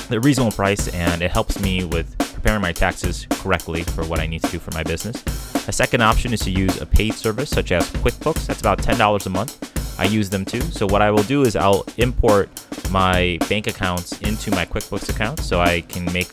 They're 0.07 0.21
reasonable 0.21 0.51
price 0.51 0.87
and 0.89 1.21
it 1.21 1.31
helps 1.31 1.59
me 1.59 1.83
with 1.83 2.22
preparing 2.43 2.61
my 2.61 2.73
taxes 2.73 3.25
correctly 3.29 3.83
for 3.83 4.03
what 4.03 4.19
I 4.19 4.27
need 4.27 4.43
to 4.43 4.51
do 4.51 4.59
for 4.59 4.71
my 4.71 4.83
business. 4.83 5.23
A 5.69 5.71
second 5.71 6.01
option 6.01 6.33
is 6.33 6.41
to 6.41 6.51
use 6.51 6.81
a 6.81 6.85
paid 6.85 7.13
service 7.13 7.49
such 7.49 7.71
as 7.71 7.89
QuickBooks. 7.93 8.47
That's 8.47 8.59
about 8.59 8.79
$10 8.79 9.25
a 9.25 9.29
month. 9.29 9.97
I 9.97 10.03
use 10.03 10.29
them 10.29 10.43
too. 10.43 10.59
So 10.59 10.85
what 10.85 11.01
I 11.01 11.09
will 11.09 11.23
do 11.23 11.43
is 11.43 11.55
I'll 11.55 11.85
import 11.95 12.49
my 12.91 13.37
bank 13.47 13.67
accounts 13.67 14.19
into 14.19 14.51
my 14.51 14.65
QuickBooks 14.65 15.09
account 15.09 15.39
so 15.39 15.61
I 15.61 15.81
can 15.81 16.03
make 16.11 16.27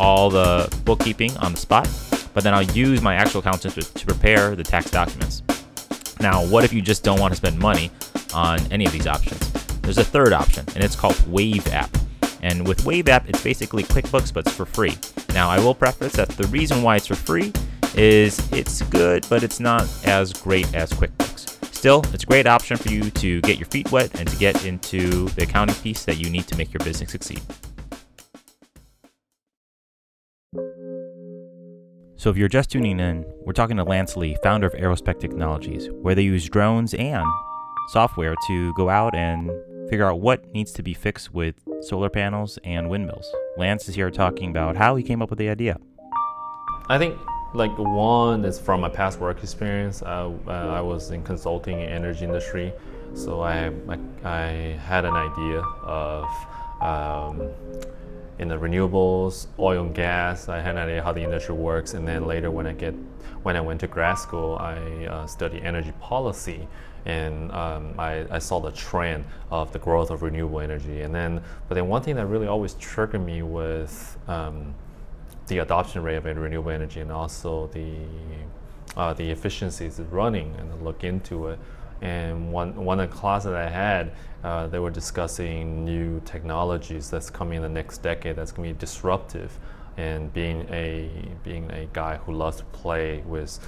all 0.00 0.28
the 0.28 0.76
bookkeeping 0.84 1.36
on 1.36 1.52
the 1.52 1.58
spot. 1.58 1.88
But 2.34 2.42
then 2.42 2.52
I'll 2.52 2.62
use 2.62 3.00
my 3.00 3.14
actual 3.14 3.38
accountant 3.38 3.74
to, 3.74 3.82
to 3.82 4.06
prepare 4.06 4.56
the 4.56 4.64
tax 4.64 4.90
documents. 4.90 5.44
Now, 6.18 6.44
what 6.44 6.64
if 6.64 6.72
you 6.72 6.82
just 6.82 7.04
don't 7.04 7.20
want 7.20 7.30
to 7.30 7.36
spend 7.36 7.60
money 7.60 7.92
on 8.34 8.58
any 8.72 8.86
of 8.86 8.90
these 8.90 9.06
options? 9.06 9.52
There's 9.82 9.98
a 9.98 10.04
third 10.04 10.32
option, 10.32 10.66
and 10.74 10.82
it's 10.82 10.96
called 10.96 11.24
Wave 11.28 11.68
App. 11.68 11.96
And 12.42 12.66
with 12.66 12.84
Wave 12.84 13.08
App, 13.08 13.28
it's 13.28 13.42
basically 13.42 13.84
QuickBooks, 13.84 14.34
but 14.34 14.46
it's 14.46 14.56
for 14.56 14.66
free. 14.66 14.96
Now, 15.34 15.50
I 15.50 15.58
will 15.58 15.74
preface 15.74 16.12
that 16.12 16.28
the 16.28 16.46
reason 16.46 16.80
why 16.82 16.94
it's 16.94 17.08
for 17.08 17.16
free 17.16 17.52
is 17.96 18.38
it's 18.52 18.82
good, 18.82 19.26
but 19.28 19.42
it's 19.42 19.58
not 19.58 19.82
as 20.06 20.32
great 20.32 20.72
as 20.72 20.92
QuickBooks. 20.92 21.74
Still, 21.74 22.04
it's 22.12 22.22
a 22.22 22.26
great 22.26 22.46
option 22.46 22.76
for 22.76 22.88
you 22.88 23.10
to 23.10 23.40
get 23.40 23.58
your 23.58 23.66
feet 23.66 23.90
wet 23.90 24.14
and 24.20 24.28
to 24.28 24.36
get 24.36 24.64
into 24.64 25.26
the 25.30 25.42
accounting 25.42 25.74
piece 25.76 26.04
that 26.04 26.18
you 26.18 26.30
need 26.30 26.46
to 26.46 26.56
make 26.56 26.72
your 26.72 26.84
business 26.84 27.10
succeed. 27.10 27.42
So, 32.14 32.30
if 32.30 32.36
you're 32.36 32.48
just 32.48 32.70
tuning 32.70 33.00
in, 33.00 33.24
we're 33.40 33.52
talking 33.54 33.76
to 33.78 33.84
Lance 33.84 34.16
Lee, 34.16 34.36
founder 34.40 34.68
of 34.68 34.72
Aerospec 34.74 35.18
Technologies, 35.18 35.90
where 35.90 36.14
they 36.14 36.22
use 36.22 36.48
drones 36.48 36.94
and 36.94 37.26
software 37.88 38.36
to 38.46 38.72
go 38.74 38.88
out 38.88 39.16
and 39.16 39.50
figure 39.88 40.06
out 40.06 40.20
what 40.20 40.52
needs 40.52 40.72
to 40.72 40.82
be 40.82 40.94
fixed 40.94 41.32
with 41.32 41.56
solar 41.82 42.10
panels 42.10 42.58
and 42.64 42.88
windmills. 42.88 43.30
Lance 43.56 43.88
is 43.88 43.94
here 43.94 44.10
talking 44.10 44.50
about 44.50 44.76
how 44.76 44.96
he 44.96 45.02
came 45.02 45.22
up 45.22 45.30
with 45.30 45.38
the 45.38 45.48
idea. 45.48 45.78
I 46.88 46.98
think 46.98 47.18
like 47.54 47.76
one 47.78 48.44
is 48.44 48.58
from 48.58 48.80
my 48.80 48.88
past 48.88 49.20
work 49.20 49.42
experience. 49.42 50.02
Uh, 50.02 50.32
uh, 50.46 50.50
I 50.50 50.80
was 50.80 51.10
in 51.10 51.22
consulting 51.22 51.80
in 51.80 51.88
energy 51.88 52.24
industry, 52.24 52.72
so 53.14 53.40
I 53.40 53.72
I, 53.88 53.98
I 54.24 54.46
had 54.84 55.04
an 55.04 55.14
idea 55.14 55.60
of 55.84 56.24
um, 56.80 57.48
in 58.38 58.48
the 58.48 58.56
renewables, 58.56 59.46
oil 59.58 59.84
and 59.84 59.94
gas. 59.94 60.48
I 60.48 60.60
had 60.60 60.76
an 60.76 60.82
idea 60.82 61.02
how 61.02 61.12
the 61.12 61.22
industry 61.22 61.54
works, 61.54 61.94
and 61.94 62.06
then 62.06 62.26
later 62.26 62.50
when 62.50 62.66
I 62.66 62.72
get 62.72 62.94
when 63.44 63.56
I 63.56 63.60
went 63.60 63.80
to 63.80 63.86
grad 63.86 64.18
school, 64.18 64.56
I 64.58 65.06
uh, 65.06 65.26
studied 65.26 65.62
energy 65.62 65.92
policy, 66.00 66.66
and 67.06 67.52
um, 67.52 67.94
I, 67.98 68.26
I, 68.30 68.38
saw 68.38 68.60
the 68.60 68.72
trend 68.72 69.26
of 69.50 69.72
the 69.72 69.78
growth 69.78 70.10
of 70.10 70.22
renewable 70.22 70.60
energy. 70.60 71.02
And 71.02 71.14
then, 71.14 71.42
but 71.68 71.74
then 71.74 71.88
one 71.88 72.02
thing 72.02 72.16
that 72.16 72.26
really 72.26 72.46
always 72.46 72.74
triggered 72.74 73.24
me 73.24 73.42
was 73.42 74.16
um, 74.26 74.74
the 75.48 75.58
adoption 75.58 76.02
rate 76.02 76.16
of 76.16 76.24
renewable 76.24 76.70
energy, 76.70 77.00
and 77.00 77.12
also 77.12 77.68
the 77.68 77.94
uh, 78.96 79.12
the 79.12 79.30
efficiencies 79.30 80.00
running, 80.10 80.54
and 80.58 80.82
look 80.82 81.04
into 81.04 81.48
it. 81.48 81.58
And 82.00 82.52
one 82.52 82.74
one 82.84 83.00
of 83.00 83.10
the 83.10 83.16
classes 83.16 83.50
that 83.50 83.54
I 83.54 83.68
had, 83.68 84.12
uh, 84.42 84.66
they 84.68 84.78
were 84.78 84.90
discussing 84.90 85.84
new 85.84 86.20
technologies 86.24 87.10
that's 87.10 87.28
coming 87.28 87.56
in 87.56 87.62
the 87.62 87.68
next 87.68 87.98
decade 87.98 88.36
that's 88.36 88.52
going 88.52 88.68
to 88.68 88.74
be 88.74 88.80
disruptive. 88.80 89.58
And 89.96 90.32
being 90.32 90.66
a 90.70 91.10
being 91.44 91.70
a 91.70 91.86
guy 91.92 92.16
who 92.16 92.32
loves 92.32 92.58
to 92.58 92.64
play 92.64 93.22
with 93.26 93.58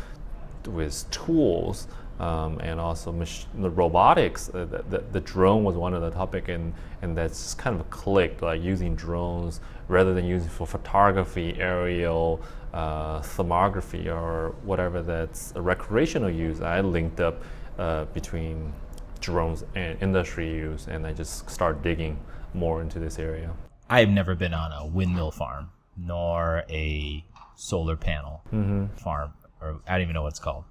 with 0.66 1.09
tools 1.11 1.87
um, 2.19 2.59
and 2.61 2.81
also 2.81 3.13
mach- 3.13 3.47
the 3.55 3.71
robotics, 3.71 4.49
uh, 4.49 4.65
the, 4.65 4.83
the, 4.89 5.05
the, 5.13 5.21
drone 5.21 5.65
was 5.65 5.77
one 5.77 5.93
of 5.93 6.01
the 6.01 6.11
topic, 6.11 6.49
and 6.49 6.73
and 7.03 7.17
that's 7.17 7.55
kind 7.55 7.79
of 7.79 7.89
clicked 7.91 8.43
like 8.43 8.63
using 8.63 8.95
drones 8.95 9.61
rather 9.89 10.15
than 10.15 10.25
using 10.25 10.49
for 10.49 10.67
photography, 10.67 11.55
aerial, 11.59 12.41
uh, 12.73 13.21
thermography, 13.21 14.07
or 14.07 14.55
whatever 14.63 15.03
that's 15.03 15.53
a 15.57 15.61
recreational 15.61 16.31
use. 16.31 16.61
I 16.61 16.81
linked 16.81 17.21
up 17.21 17.43
uh, 17.79 18.07
between 18.07 18.73
drones 19.21 19.65
and 19.75 20.01
industry 20.03 20.51
use, 20.51 20.87
and 20.89 21.07
I 21.07 21.13
just 21.13 21.51
start 21.51 21.83
digging 21.83 22.19
more 22.55 22.81
into 22.81 22.99
this 22.99 23.19
area. 23.19 23.53
I 23.91 24.01
have 24.01 24.09
never 24.09 24.35
been 24.35 24.55
on 24.55 24.73
a 24.73 24.87
windmill 24.87 25.31
farm 25.31 25.71
nor 25.97 26.65
a 26.69 27.25
solar 27.55 27.97
panel 27.97 28.43
mm-hmm. 28.53 28.87
farm, 28.97 29.33
or 29.61 29.81
I 29.87 29.93
don't 29.93 30.03
even 30.03 30.15
know 30.15 30.23
what 30.23 30.29
it's 30.29 30.39
called. 30.39 30.65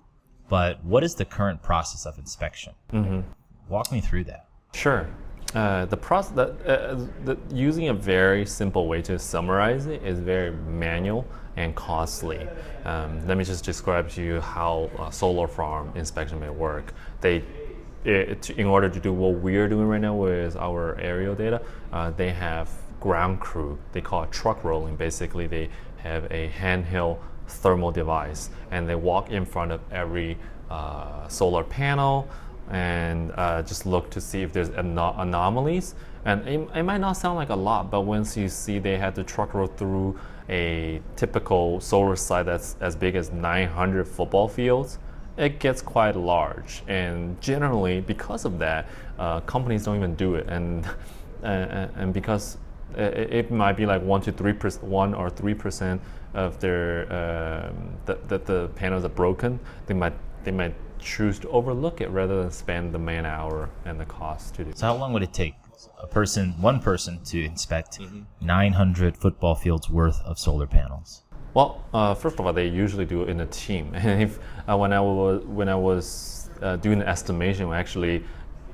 But 0.48 0.84
what 0.84 1.04
is 1.04 1.16
the 1.16 1.26
current 1.26 1.62
process 1.62 2.06
of 2.06 2.18
inspection? 2.18 2.74
Mm-hmm. 2.94 3.22
Walk 3.70 3.92
me 3.92 4.02
through 4.02 4.26
that. 4.26 4.48
Sure. 4.74 5.08
Uh, 5.54 5.86
the 5.86 5.98
process 5.98 6.36
that 6.36 6.50
uh, 6.68 7.06
the, 7.24 7.38
using 7.50 7.88
a 7.90 7.94
very 7.94 8.46
simple 8.46 8.88
way 8.88 9.02
to 9.02 9.18
summarize 9.18 9.86
it 9.86 10.04
is 10.04 10.20
very 10.20 10.52
manual 10.52 11.26
and 11.56 11.74
costly. 11.76 12.48
Um, 12.84 13.26
let 13.26 13.38
me 13.38 13.44
just 13.44 13.64
describe 13.64 14.10
to 14.12 14.22
you 14.22 14.42
how 14.42 14.90
a 15.00 15.12
solar 15.12 15.48
farm 15.48 15.92
inspection 15.96 16.40
may 16.40 16.50
work. 16.50 16.94
They, 17.22 17.44
it, 18.04 18.50
in 18.52 18.68
order 18.68 18.90
to 18.90 19.00
do 19.00 19.14
what 19.14 19.36
we're 19.36 19.70
doing 19.70 19.88
right 19.88 20.02
now 20.02 20.16
with 20.16 20.58
our 20.58 21.00
aerial 21.00 21.36
data, 21.36 21.62
uh, 21.94 22.12
they 22.12 22.32
have 22.32 22.70
ground 23.00 23.40
crew. 23.40 23.80
They 23.94 24.02
call 24.02 24.24
it 24.24 24.32
truck 24.32 24.64
rolling. 24.64 24.98
Basically, 24.98 25.48
they 25.48 25.70
have 25.98 26.26
a 26.26 26.50
handheld 26.50 27.20
thermal 27.48 27.92
device 27.92 28.50
and 28.72 28.88
they 28.88 28.96
walk 28.96 29.30
in 29.30 29.46
front 29.46 29.72
of 29.72 29.82
every 29.92 30.38
uh, 30.70 31.28
solar 31.28 31.64
panel 31.64 32.28
and 32.70 33.32
uh, 33.36 33.62
just 33.62 33.86
look 33.86 34.10
to 34.10 34.20
see 34.20 34.42
if 34.42 34.52
there's 34.52 34.70
anom- 34.70 35.20
anomalies. 35.20 35.96
And 36.26 36.48
it, 36.48 36.68
it, 36.76 36.84
might 36.84 36.98
not 36.98 37.14
sound 37.14 37.36
like 37.36 37.50
a 37.50 37.56
lot, 37.56 37.92
but 37.92 38.02
once 38.02 38.36
you 38.36 38.50
see 38.50 38.80
they 38.80 38.98
had 38.98 39.14
the 39.14 39.24
truck 39.24 39.54
roll 39.54 39.68
through 39.68 40.20
a 40.50 41.02
typical 41.16 41.80
solar 41.80 42.16
site 42.16 42.48
that's 42.48 42.76
as 42.80 42.96
big 42.96 43.16
as 43.16 43.32
900 43.32 44.08
football 44.08 44.48
fields, 44.48 44.98
it 45.38 45.60
gets 45.60 45.82
quite 45.82 46.16
large. 46.16 46.82
And 46.88 47.40
generally, 47.42 48.02
because 48.02 48.46
of 48.46 48.58
that, 48.60 48.88
uh, 49.20 49.42
companies 49.42 49.84
don't 49.86 49.98
even 49.98 50.16
do 50.16 50.36
it. 50.36 50.48
And, 50.48 50.88
and, 51.44 51.92
and 51.96 52.14
because 52.14 52.58
it, 52.96 53.34
it, 53.34 53.52
might 53.52 53.74
be 53.74 53.86
like 53.86 54.02
one 54.02 54.22
to 54.22 54.32
three 54.32 54.54
percent, 54.54 54.86
one 54.86 55.14
or 55.14 55.30
three 55.30 55.54
percent 55.54 56.02
of 56.36 56.60
their 56.60 57.04
um, 57.12 57.98
that, 58.06 58.28
that 58.30 58.46
the 58.46 58.70
panels 58.76 59.04
are 59.06 59.10
broken, 59.10 59.60
they 59.88 59.94
might 59.94 60.14
they 60.44 60.52
might 60.52 60.76
choose 61.00 61.40
to 61.40 61.50
overlook 61.50 62.02
it 62.02 62.10
rather 62.10 62.42
than 62.42 62.52
spend 62.52 62.94
the 62.94 63.00
man 63.00 63.26
hour 63.26 63.70
and 63.86 64.00
the 64.00 64.06
cost 64.06 64.56
to 64.56 64.64
do. 64.64 64.72
So 64.76 64.88
how 64.88 64.96
long 64.96 65.14
would 65.14 65.24
it 65.24 65.34
take 65.34 65.56
a 66.02 66.08
person, 66.08 66.54
one 66.60 66.80
person, 66.80 67.24
to 67.26 67.44
inspect 67.44 68.00
mm-hmm. 68.00 68.22
900 68.42 69.18
football 69.18 69.56
fields 69.56 69.90
worth 69.90 70.22
of 70.22 70.40
solar 70.40 70.68
panels? 70.68 71.24
Well, 71.54 71.86
uh, 71.94 72.16
first 72.16 72.40
of 72.40 72.46
all, 72.46 72.54
they 72.54 72.68
usually 72.68 73.06
do 73.06 73.24
it 73.24 73.30
in 73.30 73.40
a 73.40 73.46
team. 73.46 73.92
And 73.94 74.22
if 74.28 74.40
uh, 74.70 74.78
when 74.78 74.92
I 74.94 75.00
was 75.00 75.46
when 75.46 75.70
I 75.70 75.76
was 75.76 76.50
uh, 76.62 76.76
doing 76.78 77.00
the 77.00 77.08
estimation, 77.08 77.70
we 77.70 77.76
actually 77.76 78.24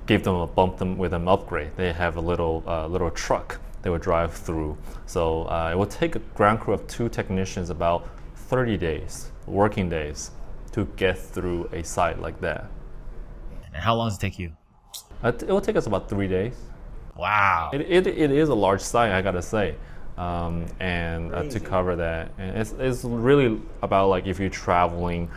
gave 0.07 0.23
them 0.23 0.35
a 0.35 0.47
bump 0.47 0.77
them 0.77 0.97
with 0.97 1.13
an 1.13 1.27
upgrade. 1.27 1.71
They 1.75 1.93
have 1.93 2.17
a 2.17 2.21
little 2.21 2.63
uh, 2.65 2.87
little 2.87 3.11
truck 3.11 3.59
they 3.81 3.89
would 3.89 4.01
drive 4.01 4.33
through. 4.33 4.77
So 5.05 5.43
uh, 5.43 5.69
it 5.71 5.77
would 5.77 5.89
take 5.89 6.15
a 6.15 6.19
ground 6.35 6.59
crew 6.59 6.73
of 6.73 6.85
two 6.87 7.09
technicians 7.09 7.69
about 7.69 8.07
30 8.35 8.77
days, 8.77 9.31
working 9.45 9.89
days, 9.89 10.31
to 10.71 10.85
get 10.95 11.17
through 11.17 11.69
a 11.73 11.83
site 11.83 12.19
like 12.19 12.39
that. 12.41 12.69
And 13.73 13.83
how 13.83 13.95
long 13.95 14.09
does 14.09 14.17
it 14.17 14.21
take 14.21 14.39
you? 14.39 14.51
Uh, 15.23 15.31
it 15.35 15.47
will 15.47 15.61
take 15.61 15.75
us 15.75 15.85
about 15.85 16.09
three 16.09 16.27
days. 16.27 16.55
Wow. 17.15 17.71
It, 17.73 17.81
it, 17.81 18.07
it 18.07 18.31
is 18.31 18.49
a 18.49 18.55
large 18.55 18.81
site, 18.81 19.11
I 19.11 19.21
gotta 19.21 19.41
say. 19.41 19.75
Um, 20.17 20.65
and 20.79 21.33
uh, 21.33 21.43
to 21.43 21.59
cover 21.59 21.95
that, 21.95 22.31
and 22.37 22.57
it's, 22.57 22.73
it's 22.77 23.03
really 23.03 23.59
about 23.81 24.09
like 24.09 24.27
if 24.27 24.39
you're 24.39 24.49
traveling, 24.49 25.31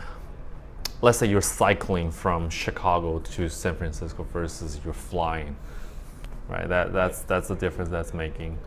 let's 1.01 1.17
say 1.17 1.27
you're 1.27 1.41
cycling 1.41 2.11
from 2.11 2.49
Chicago 2.49 3.19
to 3.19 3.49
San 3.49 3.75
Francisco 3.75 4.23
versus 4.31 4.79
you're 4.83 4.93
flying 4.93 5.55
right? 6.47 6.67
That 6.67 6.93
that's 6.93 7.21
that's 7.21 7.47
the 7.47 7.55
difference 7.55 7.89
that's 7.89 8.13
making. 8.13 8.57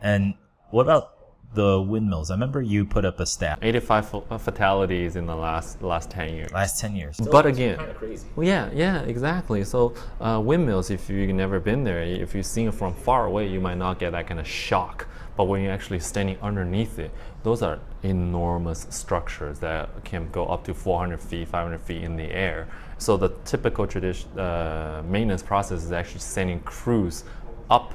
And 0.00 0.34
what 0.70 0.82
about 0.82 1.12
the 1.54 1.80
windmills? 1.80 2.30
I 2.30 2.34
remember 2.34 2.60
you 2.60 2.84
put 2.84 3.04
up 3.04 3.20
a 3.20 3.26
stat. 3.26 3.58
85 3.62 4.14
uh, 4.30 4.38
fatalities 4.38 5.16
in 5.16 5.26
the 5.26 5.36
last 5.36 5.82
last 5.82 6.10
10 6.10 6.34
years. 6.34 6.52
Last 6.52 6.80
10 6.80 6.96
years. 6.96 7.16
Still 7.16 7.32
but 7.32 7.46
again, 7.46 7.78
kind 7.78 7.90
of 7.90 7.96
crazy. 7.96 8.28
Well, 8.36 8.46
yeah, 8.46 8.70
yeah, 8.72 9.02
exactly. 9.02 9.64
So 9.64 9.94
uh, 10.20 10.40
windmills, 10.44 10.90
if 10.90 11.08
you've 11.08 11.34
never 11.34 11.60
been 11.60 11.84
there, 11.84 12.02
if 12.02 12.34
you've 12.34 12.46
seen 12.46 12.68
it 12.68 12.74
from 12.74 12.94
far 12.94 13.26
away, 13.26 13.48
you 13.48 13.60
might 13.60 13.78
not 13.78 13.98
get 13.98 14.12
that 14.12 14.26
kind 14.26 14.40
of 14.40 14.46
shock. 14.46 15.08
But 15.36 15.44
when 15.44 15.62
you're 15.62 15.72
actually 15.72 16.00
standing 16.00 16.38
underneath 16.40 16.98
it, 16.98 17.10
those 17.42 17.62
are 17.62 17.80
enormous 18.02 18.86
structures 18.90 19.58
that 19.58 20.04
can 20.04 20.30
go 20.30 20.46
up 20.46 20.64
to 20.64 20.74
400 20.74 21.20
feet, 21.20 21.48
500 21.48 21.80
feet 21.80 22.02
in 22.02 22.16
the 22.16 22.30
air. 22.30 22.68
So 22.98 23.16
the 23.16 23.30
typical 23.44 23.86
tradition 23.86 24.38
uh, 24.38 25.02
maintenance 25.06 25.42
process 25.42 25.82
is 25.82 25.92
actually 25.92 26.20
sending 26.20 26.60
crews 26.60 27.24
up 27.68 27.94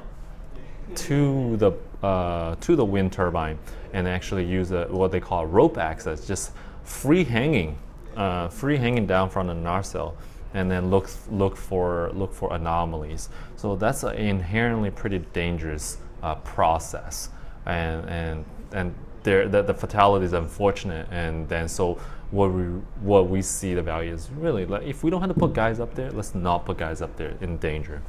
to 0.94 1.56
the 1.56 1.72
uh, 2.02 2.56
to 2.56 2.76
the 2.76 2.84
wind 2.84 3.12
turbine 3.12 3.58
and 3.92 4.08
actually 4.08 4.44
use 4.44 4.70
a, 4.72 4.86
what 4.86 5.12
they 5.12 5.20
call 5.20 5.46
rope 5.46 5.78
access, 5.78 6.26
just 6.26 6.52
free 6.82 7.24
hanging, 7.24 7.78
uh, 8.16 8.48
free 8.48 8.76
hanging 8.76 9.06
down 9.06 9.30
from 9.30 9.46
the 9.46 9.54
nacelle, 9.54 10.16
and 10.54 10.70
then 10.70 10.90
look 10.90 11.08
look 11.30 11.56
for 11.56 12.10
look 12.12 12.34
for 12.34 12.52
anomalies. 12.52 13.28
So 13.56 13.76
that's 13.76 14.02
an 14.02 14.16
inherently 14.16 14.90
pretty 14.90 15.18
dangerous 15.32 15.98
uh, 16.22 16.34
process, 16.36 17.30
and 17.66 18.08
and 18.08 18.44
and 18.72 18.94
there 19.22 19.48
the, 19.48 19.62
the 19.62 19.74
fatality 19.74 20.24
is 20.26 20.32
unfortunate, 20.32 21.06
and 21.10 21.48
then 21.48 21.68
so 21.68 21.98
what 22.30 22.52
we 22.52 22.62
what 23.02 23.28
we 23.28 23.42
see 23.42 23.74
the 23.74 23.82
value 23.82 24.12
is 24.12 24.30
really 24.30 24.64
like 24.64 24.82
if 24.84 25.02
we 25.02 25.10
don't 25.10 25.20
have 25.20 25.30
to 25.30 25.38
put 25.38 25.52
guys 25.52 25.80
up 25.80 25.94
there, 25.94 26.10
let's 26.12 26.34
not 26.34 26.64
put 26.64 26.78
guys 26.78 27.02
up 27.02 27.16
there 27.16 27.36
in 27.40 27.56
danger. 27.58 28.02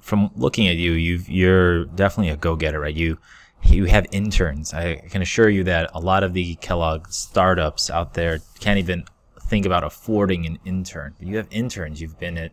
From 0.00 0.30
looking 0.34 0.68
at 0.68 0.76
you, 0.76 0.92
you've, 0.92 1.28
you're 1.28 1.84
definitely 1.84 2.32
a 2.32 2.36
go-getter, 2.36 2.80
right? 2.80 2.94
You 2.94 3.18
you 3.62 3.84
have 3.86 4.06
interns. 4.12 4.74
I 4.74 4.96
can 5.10 5.22
assure 5.22 5.48
you 5.48 5.64
that 5.64 5.90
a 5.94 6.00
lot 6.00 6.22
of 6.22 6.34
the 6.34 6.54
Kellogg 6.56 7.08
startups 7.08 7.90
out 7.90 8.14
there 8.14 8.40
can't 8.60 8.78
even 8.78 9.04
think 9.40 9.66
about 9.66 9.84
affording 9.84 10.46
an 10.46 10.58
intern. 10.64 11.14
But 11.18 11.26
you 11.26 11.36
have 11.36 11.48
interns. 11.50 12.00
You've 12.00 12.18
been 12.18 12.36
at 12.36 12.52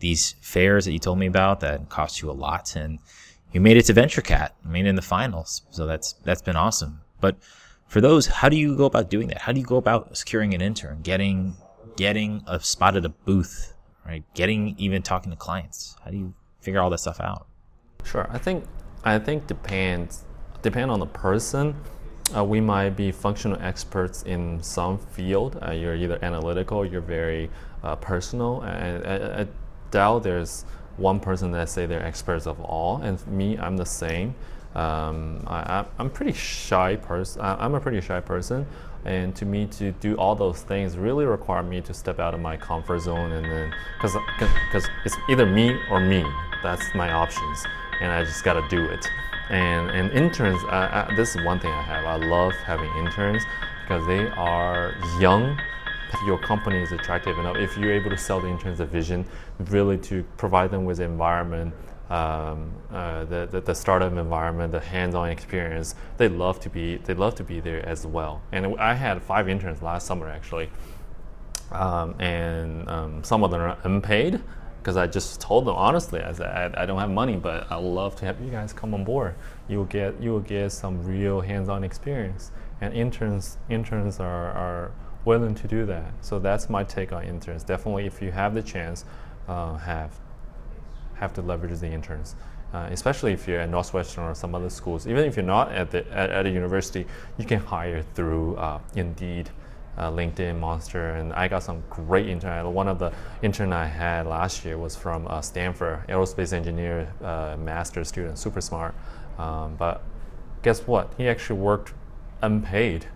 these 0.00 0.34
fairs 0.40 0.84
that 0.84 0.92
you 0.92 0.98
told 0.98 1.18
me 1.18 1.26
about 1.26 1.60
that 1.60 1.88
cost 1.88 2.22
you 2.22 2.30
a 2.30 2.32
lot, 2.32 2.76
and 2.76 2.98
you 3.52 3.60
made 3.60 3.76
it 3.76 3.84
to 3.86 3.94
VentureCat, 3.94 4.50
I 4.64 4.68
mean, 4.68 4.86
in 4.86 4.94
the 4.94 5.02
finals. 5.02 5.62
So 5.70 5.86
that's 5.86 6.14
that's 6.24 6.42
been 6.42 6.56
awesome. 6.56 7.00
But 7.20 7.36
for 7.86 8.00
those, 8.00 8.26
how 8.26 8.48
do 8.48 8.56
you 8.56 8.76
go 8.76 8.84
about 8.84 9.10
doing 9.10 9.28
that? 9.28 9.38
How 9.38 9.52
do 9.52 9.60
you 9.60 9.66
go 9.66 9.76
about 9.76 10.16
securing 10.16 10.54
an 10.54 10.60
intern, 10.60 11.00
getting 11.02 11.56
getting 11.96 12.42
a 12.46 12.60
spot 12.60 12.96
at 12.96 13.04
a 13.04 13.08
booth, 13.08 13.74
right? 14.06 14.22
Getting 14.34 14.74
even 14.78 15.02
talking 15.02 15.30
to 15.30 15.36
clients. 15.36 15.96
How 16.04 16.10
do 16.10 16.16
you 16.16 16.34
figure 16.60 16.80
all 16.80 16.90
that 16.90 16.98
stuff 16.98 17.20
out? 17.20 17.46
Sure, 18.04 18.28
I 18.30 18.38
think 18.38 18.64
I 19.04 19.18
think 19.18 19.46
depends 19.46 20.24
depend 20.62 20.90
on 20.90 21.00
the 21.00 21.06
person. 21.06 21.74
Uh, 22.36 22.44
we 22.44 22.60
might 22.60 22.90
be 22.90 23.10
functional 23.10 23.58
experts 23.62 24.22
in 24.24 24.62
some 24.62 24.98
field. 24.98 25.58
Uh, 25.66 25.70
you're 25.70 25.94
either 25.94 26.18
analytical, 26.22 26.84
you're 26.84 27.00
very 27.00 27.48
uh, 27.82 27.96
personal. 27.96 28.60
And 28.62 29.06
I, 29.06 29.40
I, 29.40 29.46
doubt 29.90 30.22
there's 30.22 30.66
one 30.98 31.20
person 31.20 31.50
that 31.52 31.68
say 31.68 31.86
they're 31.86 32.04
experts 32.04 32.46
of 32.46 32.60
all. 32.60 32.98
And 32.98 33.24
me, 33.26 33.56
I'm 33.58 33.76
the 33.76 33.86
same. 33.86 34.34
Um, 34.74 35.42
I, 35.46 35.84
am 35.98 36.10
pretty 36.10 36.32
shy 36.32 36.96
person. 36.96 37.40
I'm 37.42 37.74
a 37.74 37.80
pretty 37.80 38.00
shy 38.00 38.20
person, 38.20 38.66
and 39.04 39.34
to 39.36 39.46
me 39.46 39.66
to 39.66 39.92
do 39.92 40.14
all 40.16 40.34
those 40.34 40.62
things 40.62 40.96
really 40.96 41.24
require 41.24 41.62
me 41.62 41.80
to 41.80 41.94
step 41.94 42.20
out 42.20 42.34
of 42.34 42.40
my 42.40 42.56
comfort 42.56 43.00
zone, 43.00 43.32
and 43.32 43.44
then 43.44 43.74
because 43.96 44.16
because 44.68 44.88
it's 45.04 45.16
either 45.30 45.46
me 45.46 45.76
or 45.90 46.00
me. 46.00 46.24
That's 46.62 46.94
my 46.94 47.12
options, 47.12 47.64
and 48.00 48.12
I 48.12 48.24
just 48.24 48.44
gotta 48.44 48.66
do 48.68 48.84
it. 48.84 49.08
And 49.48 49.90
and 49.90 50.12
interns, 50.12 50.62
this 51.16 51.34
is 51.34 51.42
one 51.44 51.58
thing 51.58 51.72
I 51.72 51.82
have. 51.82 52.04
I 52.04 52.16
love 52.16 52.52
having 52.64 52.94
interns 52.98 53.42
because 53.82 54.06
they 54.06 54.28
are 54.28 54.94
young. 55.18 55.58
Your 56.26 56.38
company 56.38 56.78
is 56.78 56.92
attractive 56.92 57.38
enough 57.38 57.56
if 57.56 57.76
you're 57.76 57.92
able 57.92 58.10
to 58.10 58.16
sell 58.16 58.40
the 58.40 58.48
interns 58.48 58.80
a 58.80 58.86
vision, 58.86 59.24
really 59.58 59.98
to 59.98 60.24
provide 60.36 60.70
them 60.70 60.84
with 60.84 60.98
the 60.98 61.04
environment 61.04 61.74
um, 62.10 62.72
uh, 62.90 63.24
the, 63.24 63.46
the, 63.50 63.60
the 63.60 63.74
startup 63.74 64.12
environment, 64.12 64.72
the 64.72 64.80
hands-on 64.80 65.28
experience, 65.28 65.94
they 66.16 66.28
love 66.28 66.58
to 66.60 66.70
be 66.70 66.96
they 66.96 67.14
love 67.14 67.34
to 67.34 67.44
be 67.44 67.60
there 67.60 67.86
as 67.86 68.06
well. 68.06 68.40
And 68.52 68.78
I 68.78 68.94
had 68.94 69.22
five 69.22 69.48
interns 69.48 69.82
last 69.82 70.06
summer 70.06 70.28
actually, 70.28 70.70
um, 71.70 72.18
and 72.18 72.88
um, 72.88 73.24
some 73.24 73.44
of 73.44 73.50
them 73.50 73.60
are 73.60 73.76
unpaid 73.84 74.40
because 74.78 74.96
I 74.96 75.06
just 75.06 75.40
told 75.40 75.66
them 75.66 75.74
honestly, 75.74 76.22
I 76.22 76.32
said 76.32 76.74
I, 76.74 76.82
I, 76.82 76.86
don't 76.86 76.98
have 76.98 77.10
money, 77.10 77.36
but 77.36 77.70
I 77.70 77.76
love 77.76 78.16
to 78.16 78.24
have 78.24 78.40
you 78.40 78.48
guys 78.48 78.72
come 78.72 78.94
on 78.94 79.04
board. 79.04 79.34
You 79.68 79.78
will 79.78 79.84
get 79.84 80.20
you 80.22 80.30
will 80.30 80.40
get 80.40 80.72
some 80.72 81.04
real 81.04 81.42
hands-on 81.42 81.84
experience, 81.84 82.52
and 82.80 82.94
interns 82.94 83.58
interns 83.68 84.18
are, 84.18 84.50
are 84.52 84.92
willing 85.28 85.54
to 85.54 85.68
do 85.68 85.84
that. 85.84 86.10
So 86.22 86.38
that's 86.38 86.70
my 86.70 86.82
take 86.82 87.12
on 87.12 87.22
interns. 87.22 87.62
Definitely, 87.62 88.06
if 88.06 88.22
you 88.22 88.32
have 88.32 88.54
the 88.54 88.62
chance, 88.62 89.04
uh, 89.46 89.76
have 89.76 90.18
have 91.14 91.32
to 91.34 91.42
leverage 91.42 91.78
the 91.80 91.90
interns. 91.98 92.34
Uh, 92.72 92.86
especially 92.90 93.32
if 93.32 93.48
you're 93.48 93.60
at 93.60 93.70
Northwestern 93.70 94.24
or 94.24 94.34
some 94.34 94.54
other 94.54 94.70
schools. 94.70 95.06
Even 95.06 95.24
if 95.24 95.36
you're 95.36 95.52
not 95.58 95.72
at, 95.72 95.90
the, 95.90 96.00
at, 96.12 96.30
at 96.30 96.44
a 96.44 96.50
university, 96.50 97.06
you 97.38 97.46
can 97.46 97.60
hire 97.60 98.02
through 98.14 98.56
uh, 98.56 98.78
Indeed, 98.94 99.48
uh, 99.96 100.10
LinkedIn, 100.10 100.58
Monster, 100.58 101.14
and 101.14 101.32
I 101.32 101.48
got 101.48 101.62
some 101.62 101.82
great 101.88 102.28
intern. 102.28 102.70
One 102.74 102.86
of 102.86 102.98
the 102.98 103.10
intern 103.40 103.72
I 103.72 103.86
had 103.86 104.26
last 104.26 104.66
year 104.66 104.76
was 104.76 104.94
from 104.94 105.26
uh, 105.28 105.40
Stanford, 105.40 106.06
aerospace 106.08 106.52
engineer, 106.52 107.10
uh, 107.22 107.56
master 107.58 108.04
student, 108.04 108.38
super 108.38 108.60
smart. 108.60 108.94
Um, 109.38 109.74
but 109.76 110.02
guess 110.62 110.86
what? 110.86 111.14
He 111.16 111.26
actually 111.26 111.60
worked 111.60 111.94
unpaid. 112.42 113.06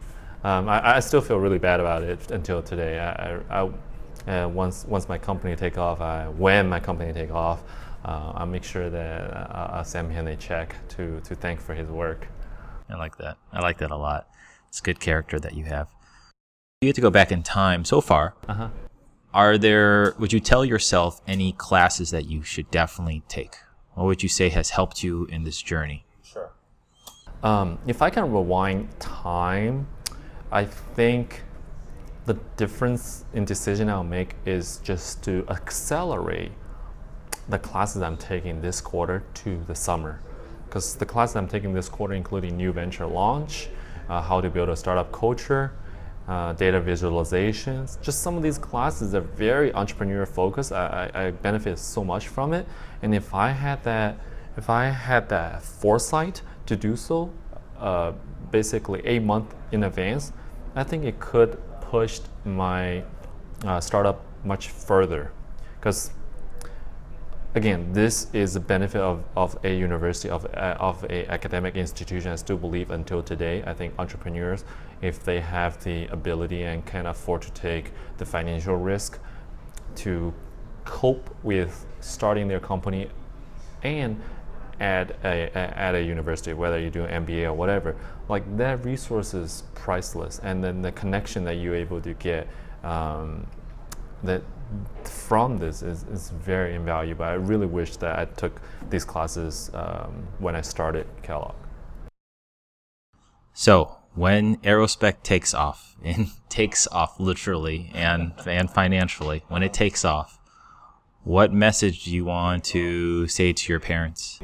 Um, 0.45 0.69
I, 0.69 0.97
I, 0.97 1.01
still 1.01 1.21
feel 1.21 1.39
really 1.39 1.59
bad 1.59 1.79
about 1.79 2.03
it 2.03 2.31
until 2.33 2.63
today. 2.63 2.99
I, 2.99 3.63
I, 3.63 3.71
I 4.27 4.47
once 4.47 4.85
once 4.87 5.09
my 5.09 5.17
company 5.17 5.55
take 5.55 5.79
off, 5.79 6.01
when 6.37 6.69
my 6.69 6.81
company 6.81 7.13
take 7.13 7.31
off, 7.31 7.63
uh, 8.05 8.33
I'll 8.35 8.47
make 8.47 8.65
sure 8.65 8.91
that 8.91 9.31
uh, 9.31 9.69
I'll 9.73 9.85
send 9.85 10.13
him 10.13 10.27
a 10.27 10.37
check 10.37 10.75
to, 10.91 11.21
to 11.21 11.35
thank 11.35 11.61
for 11.61 11.75
his 11.75 11.89
work. 11.89 12.27
I 12.91 12.97
like 12.97 13.17
that. 13.19 13.39
I 13.53 13.61
like 13.61 13.79
that 13.79 13.91
a 13.91 13.97
lot. 13.97 14.29
It's 14.69 14.81
good 14.81 15.01
character 15.01 15.39
that 15.39 15.55
you 15.55 15.65
have. 15.65 15.89
You 16.81 16.89
get 16.89 16.97
to 16.97 17.01
go 17.01 17.11
back 17.11 17.31
in 17.31 17.43
time 17.43 17.85
so 17.85 18.01
far. 18.01 18.35
Uh-huh. 18.49 18.69
Are 19.33 19.57
there, 19.57 20.15
would 20.19 20.33
you 20.33 20.41
tell 20.41 20.65
yourself 20.65 21.21
any 21.27 21.53
classes 21.53 22.11
that 22.11 22.27
you 22.27 22.43
should 22.43 22.71
definitely 22.71 23.23
take? 23.29 23.57
What 23.95 24.05
would 24.07 24.23
you 24.23 24.29
say 24.29 24.49
has 24.49 24.71
helped 24.71 25.03
you 25.03 25.27
in 25.27 25.45
this 25.45 25.63
journey? 25.63 26.05
Sure. 26.25 26.51
Um, 27.43 27.79
if 27.87 28.03
I 28.03 28.11
can 28.11 28.31
rewind 28.33 28.89
time, 29.01 29.87
I 30.53 30.67
think 30.67 31.45
the 32.27 32.35
difference 32.59 33.25
in 33.33 33.47
decision 33.47 33.89
I'll 33.89 34.05
make 34.05 34.35
is 34.45 34.81
just 34.85 35.25
to 35.25 35.47
accelerate 35.49 36.53
the 37.49 37.59
classes 37.59 38.03
I'm 38.03 38.19
taking 38.19 38.61
this 38.61 38.79
quarter 38.79 39.25
to 39.35 39.65
the 39.67 39.75
summer. 39.75 40.21
Because 40.67 40.95
the 40.95 41.07
classes 41.07 41.37
I'm 41.37 41.49
taking 41.49 41.73
this 41.73 41.89
quarter, 41.89 42.13
including 42.13 42.55
new 42.59 42.71
venture 42.71 43.07
launch, 43.07 43.71
uh, 44.11 44.21
how 44.21 44.43
to 44.43 44.51
build 44.51 44.69
a 44.69 44.77
startup 44.77 45.11
culture, 45.11 45.73
uh, 46.29 46.53
data 46.53 46.79
visualizations, 46.79 48.01
just 48.03 48.23
some 48.23 48.37
of 48.37 48.43
these 48.43 48.59
classes 48.59 49.15
are 49.15 49.23
very 49.23 49.73
entrepreneur 49.73 50.27
focused. 50.27 50.71
I, 50.71 51.11
I, 51.15 51.25
I 51.27 51.31
benefit 51.31 51.79
so 51.79 52.05
much 52.05 52.29
from 52.29 52.53
it. 52.53 52.67
And 53.01 53.15
if 53.15 53.33
I 53.33 53.51
had 53.53 53.83
that, 53.85 54.19
if 54.59 54.69
I 54.69 54.91
had 54.91 55.31
that 55.31 55.63
foresight 55.63 56.43
to 56.67 56.77
do 56.77 56.95
so, 56.95 57.33
uh, 57.79 58.13
basically 58.51 59.05
a 59.07 59.19
month 59.19 59.55
in 59.73 59.85
advance, 59.85 60.33
I 60.75 60.85
think 60.85 61.05
it 61.05 61.21
could 61.21 61.59
push 61.83 62.21
my 62.45 63.05
uh, 63.65 63.81
startup 63.81 64.25
much 64.45 64.69
further. 64.69 65.31
Because 65.79 66.11
again, 67.55 67.93
this 67.93 68.29
is 68.33 68.55
the 68.55 68.61
benefit 68.61 69.01
of, 69.01 69.23
of 69.37 69.59
a 69.65 69.77
university, 69.77 70.31
of, 70.31 70.47
uh, 70.55 70.77
of 70.81 71.05
a 71.05 71.31
academic 71.31 71.77
institution. 71.77 72.33
I 72.33 72.37
still 72.37 72.57
believe 72.57 72.91
until 72.91 73.23
today, 73.23 73.63
I 73.67 73.75
think 73.75 73.95
entrepreneurs, 73.99 74.65
if 75.03 75.23
they 75.23 75.41
have 75.41 75.83
the 75.85 76.07
ability 76.07 76.63
and 76.63 76.85
can 76.87 77.07
afford 77.07 77.43
to 77.43 77.53
take 77.53 77.93
the 78.17 78.25
financial 78.25 78.77
risk 78.77 79.19
to 79.97 80.33
cope 80.85 81.35
with 81.43 81.87
starting 82.01 82.49
their 82.49 82.61
company 82.61 83.09
and 83.83 84.21
at 84.81 85.11
a, 85.25 85.57
at 85.57 85.95
a 85.95 86.03
university, 86.03 86.55
whether 86.55 86.79
you 86.79 86.91
do 86.91 87.05
an 87.05 87.25
MBA 87.25 87.45
or 87.45 87.53
whatever, 87.53 87.95
like 88.33 88.57
that 88.57 88.83
resource 88.83 89.35
is 89.35 89.65
priceless. 89.75 90.41
And 90.43 90.65
then 90.65 90.81
the 90.81 90.91
connection 90.93 91.45
that 91.45 91.57
you're 91.57 91.75
able 91.75 92.01
to 92.01 92.15
get 92.15 92.49
um, 92.83 93.47
that 94.25 94.43
from 95.05 95.59
this 95.59 95.83
is, 95.83 96.05
is 96.05 96.31
very 96.31 96.75
invaluable. 96.75 97.27
I 97.27 97.35
really 97.35 97.67
wish 97.67 97.97
that 97.97 98.19
I 98.19 98.25
took 98.25 98.61
these 98.89 99.05
classes 99.05 99.71
um, 99.75 100.27
when 100.39 100.57
I 100.57 100.63
started 100.63 101.07
Kellogg. 101.23 101.55
So 103.53 103.99
when 104.15 104.57
Aerospec 104.59 105.23
takes 105.23 105.53
off, 105.53 105.95
and 106.05 106.29
takes 106.49 106.87
off 106.89 107.21
literally 107.21 107.91
and 107.95 108.33
and 108.47 108.69
financially, 108.71 109.45
when 109.49 109.63
it 109.63 109.73
takes 109.75 110.05
off, 110.05 110.39
what 111.23 111.53
message 111.53 112.05
do 112.05 112.11
you 112.11 112.25
want 112.25 112.65
to 112.65 113.29
say 113.29 113.53
to 113.53 113.73
your 113.73 113.79
parents? 113.79 114.41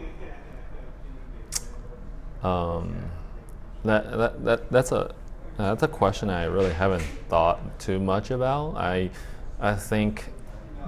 Um, 2.43 3.11
that, 3.85 4.17
that, 4.17 4.45
that 4.45 4.71
that's 4.71 4.93
a 4.93 5.15
that's 5.57 5.83
a 5.83 5.89
question 5.89 6.31
I 6.31 6.45
really 6.45 6.73
haven't 6.73 7.03
thought 7.29 7.81
too 7.81 7.99
much 7.99 8.31
about. 8.31 8.77
I 8.77 9.11
I 9.61 9.75
think 9.75 10.31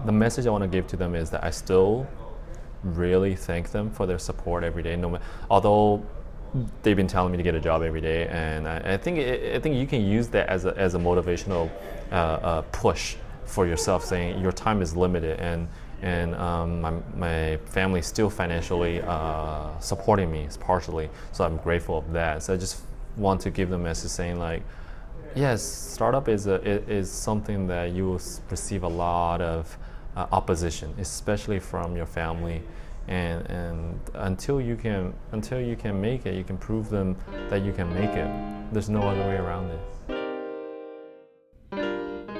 the 0.04 0.12
message 0.12 0.46
I 0.46 0.50
want 0.50 0.62
to 0.62 0.68
give 0.68 0.86
to 0.88 0.96
them 0.96 1.14
is 1.14 1.30
that 1.30 1.42
I 1.44 1.50
still 1.50 2.06
really 2.82 3.34
thank 3.34 3.70
them 3.70 3.90
for 3.90 4.06
their 4.06 4.18
support 4.18 4.64
every 4.64 4.82
day. 4.82 4.96
No, 4.96 5.18
although 5.50 6.04
they've 6.82 6.96
been 6.96 7.06
telling 7.06 7.32
me 7.32 7.36
to 7.36 7.42
get 7.42 7.54
a 7.54 7.60
job 7.60 7.82
every 7.82 8.00
day, 8.00 8.26
and 8.28 8.66
I, 8.66 8.94
I 8.94 8.96
think 8.96 9.18
it, 9.18 9.56
I 9.56 9.58
think 9.60 9.76
you 9.76 9.86
can 9.86 10.04
use 10.04 10.28
that 10.28 10.48
as 10.48 10.64
a, 10.64 10.76
as 10.76 10.94
a 10.94 10.98
motivational 10.98 11.70
uh, 12.10 12.14
uh, 12.14 12.62
push 12.72 13.16
for 13.44 13.66
yourself, 13.66 14.04
saying 14.04 14.40
your 14.40 14.52
time 14.52 14.82
is 14.82 14.96
limited, 14.96 15.40
and 15.40 15.68
and 16.02 16.34
um, 16.34 16.80
my, 16.80 16.92
my 17.14 17.58
family's 17.66 18.06
still 18.06 18.30
financially 18.30 19.02
uh, 19.02 19.78
supporting 19.80 20.30
me 20.30 20.48
partially, 20.60 21.10
so 21.32 21.44
I'm 21.44 21.56
grateful 21.58 21.98
of 21.98 22.12
that. 22.12 22.42
So 22.42 22.54
I 22.54 22.56
just 22.56 22.82
want 23.16 23.40
to 23.42 23.50
give 23.50 23.68
them 23.70 23.82
a 23.82 23.84
message 23.84 24.10
saying 24.10 24.38
like 24.38 24.62
Yes, 25.34 25.62
startup 25.62 26.28
is 26.28 26.48
a, 26.48 26.60
is 26.90 27.08
something 27.08 27.68
that 27.68 27.92
you 27.92 28.04
will 28.04 28.20
receive 28.50 28.82
a 28.82 28.88
lot 28.88 29.40
of 29.40 29.78
uh, 30.16 30.26
opposition, 30.32 30.92
especially 30.98 31.60
from 31.60 31.96
your 31.96 32.06
family, 32.06 32.62
and 33.06 33.46
and 33.48 34.00
until 34.14 34.60
you 34.60 34.74
can 34.74 35.14
until 35.30 35.60
you 35.60 35.76
can 35.76 36.00
make 36.00 36.26
it, 36.26 36.34
you 36.34 36.42
can 36.42 36.58
prove 36.58 36.90
them 36.90 37.16
that 37.48 37.62
you 37.62 37.72
can 37.72 37.94
make 37.94 38.10
it. 38.10 38.28
There's 38.72 38.88
no 38.88 39.02
other 39.02 39.20
way 39.20 39.36
around 39.36 39.70
it. 39.70 39.78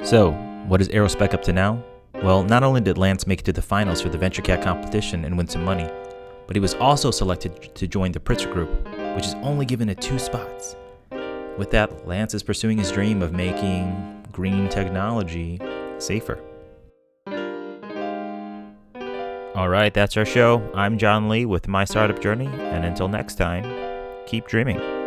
So, 0.05 0.33
what 0.67 0.81
is 0.81 0.89
Aerospec 0.89 1.33
up 1.33 1.43
to 1.43 1.53
now? 1.53 1.81
Well, 2.23 2.45
not 2.45 2.63
only 2.63 2.83
did 2.83 2.99
Lance 2.99 3.27
make 3.27 3.41
it 3.41 3.45
to 3.47 3.53
the 3.53 3.63
finals 3.63 4.03
for 4.03 4.11
the 4.11 4.19
VentureCat 4.19 4.63
competition 4.63 5.25
and 5.25 5.39
win 5.39 5.49
some 5.49 5.65
money, 5.65 5.89
but 6.47 6.55
he 6.55 6.61
was 6.61 6.75
also 6.75 7.11
selected 7.11 7.75
to 7.75 7.89
join 7.89 8.13
the 8.13 8.21
Pritzker 8.21 8.53
Group, 8.53 8.71
which 9.17 9.25
is 9.25 9.35
only 9.37 9.65
given 9.65 9.89
at 9.89 10.03
two 10.03 10.19
spots. 10.19 10.77
With 11.57 11.71
that, 11.71 12.07
Lance 12.07 12.35
is 12.35 12.43
pursuing 12.43 12.77
his 12.77 12.93
dream 12.93 13.23
of 13.23 13.33
making 13.33 14.27
green 14.33 14.69
technology 14.69 15.59
safer. 15.97 16.39
All 19.55 19.69
right, 19.71 19.93
that's 19.93 20.19
our 20.19 20.27
show. 20.27 20.63
I'm 20.75 20.99
John 20.99 21.31
Lee 21.31 21.47
with 21.47 21.69
My 21.69 21.87
Startup 21.87 22.21
Journey, 22.21 22.47
and 22.47 22.85
until 22.85 23.09
next 23.09 23.37
time, 23.37 23.65
keep 24.27 24.47
dreaming. 24.47 25.00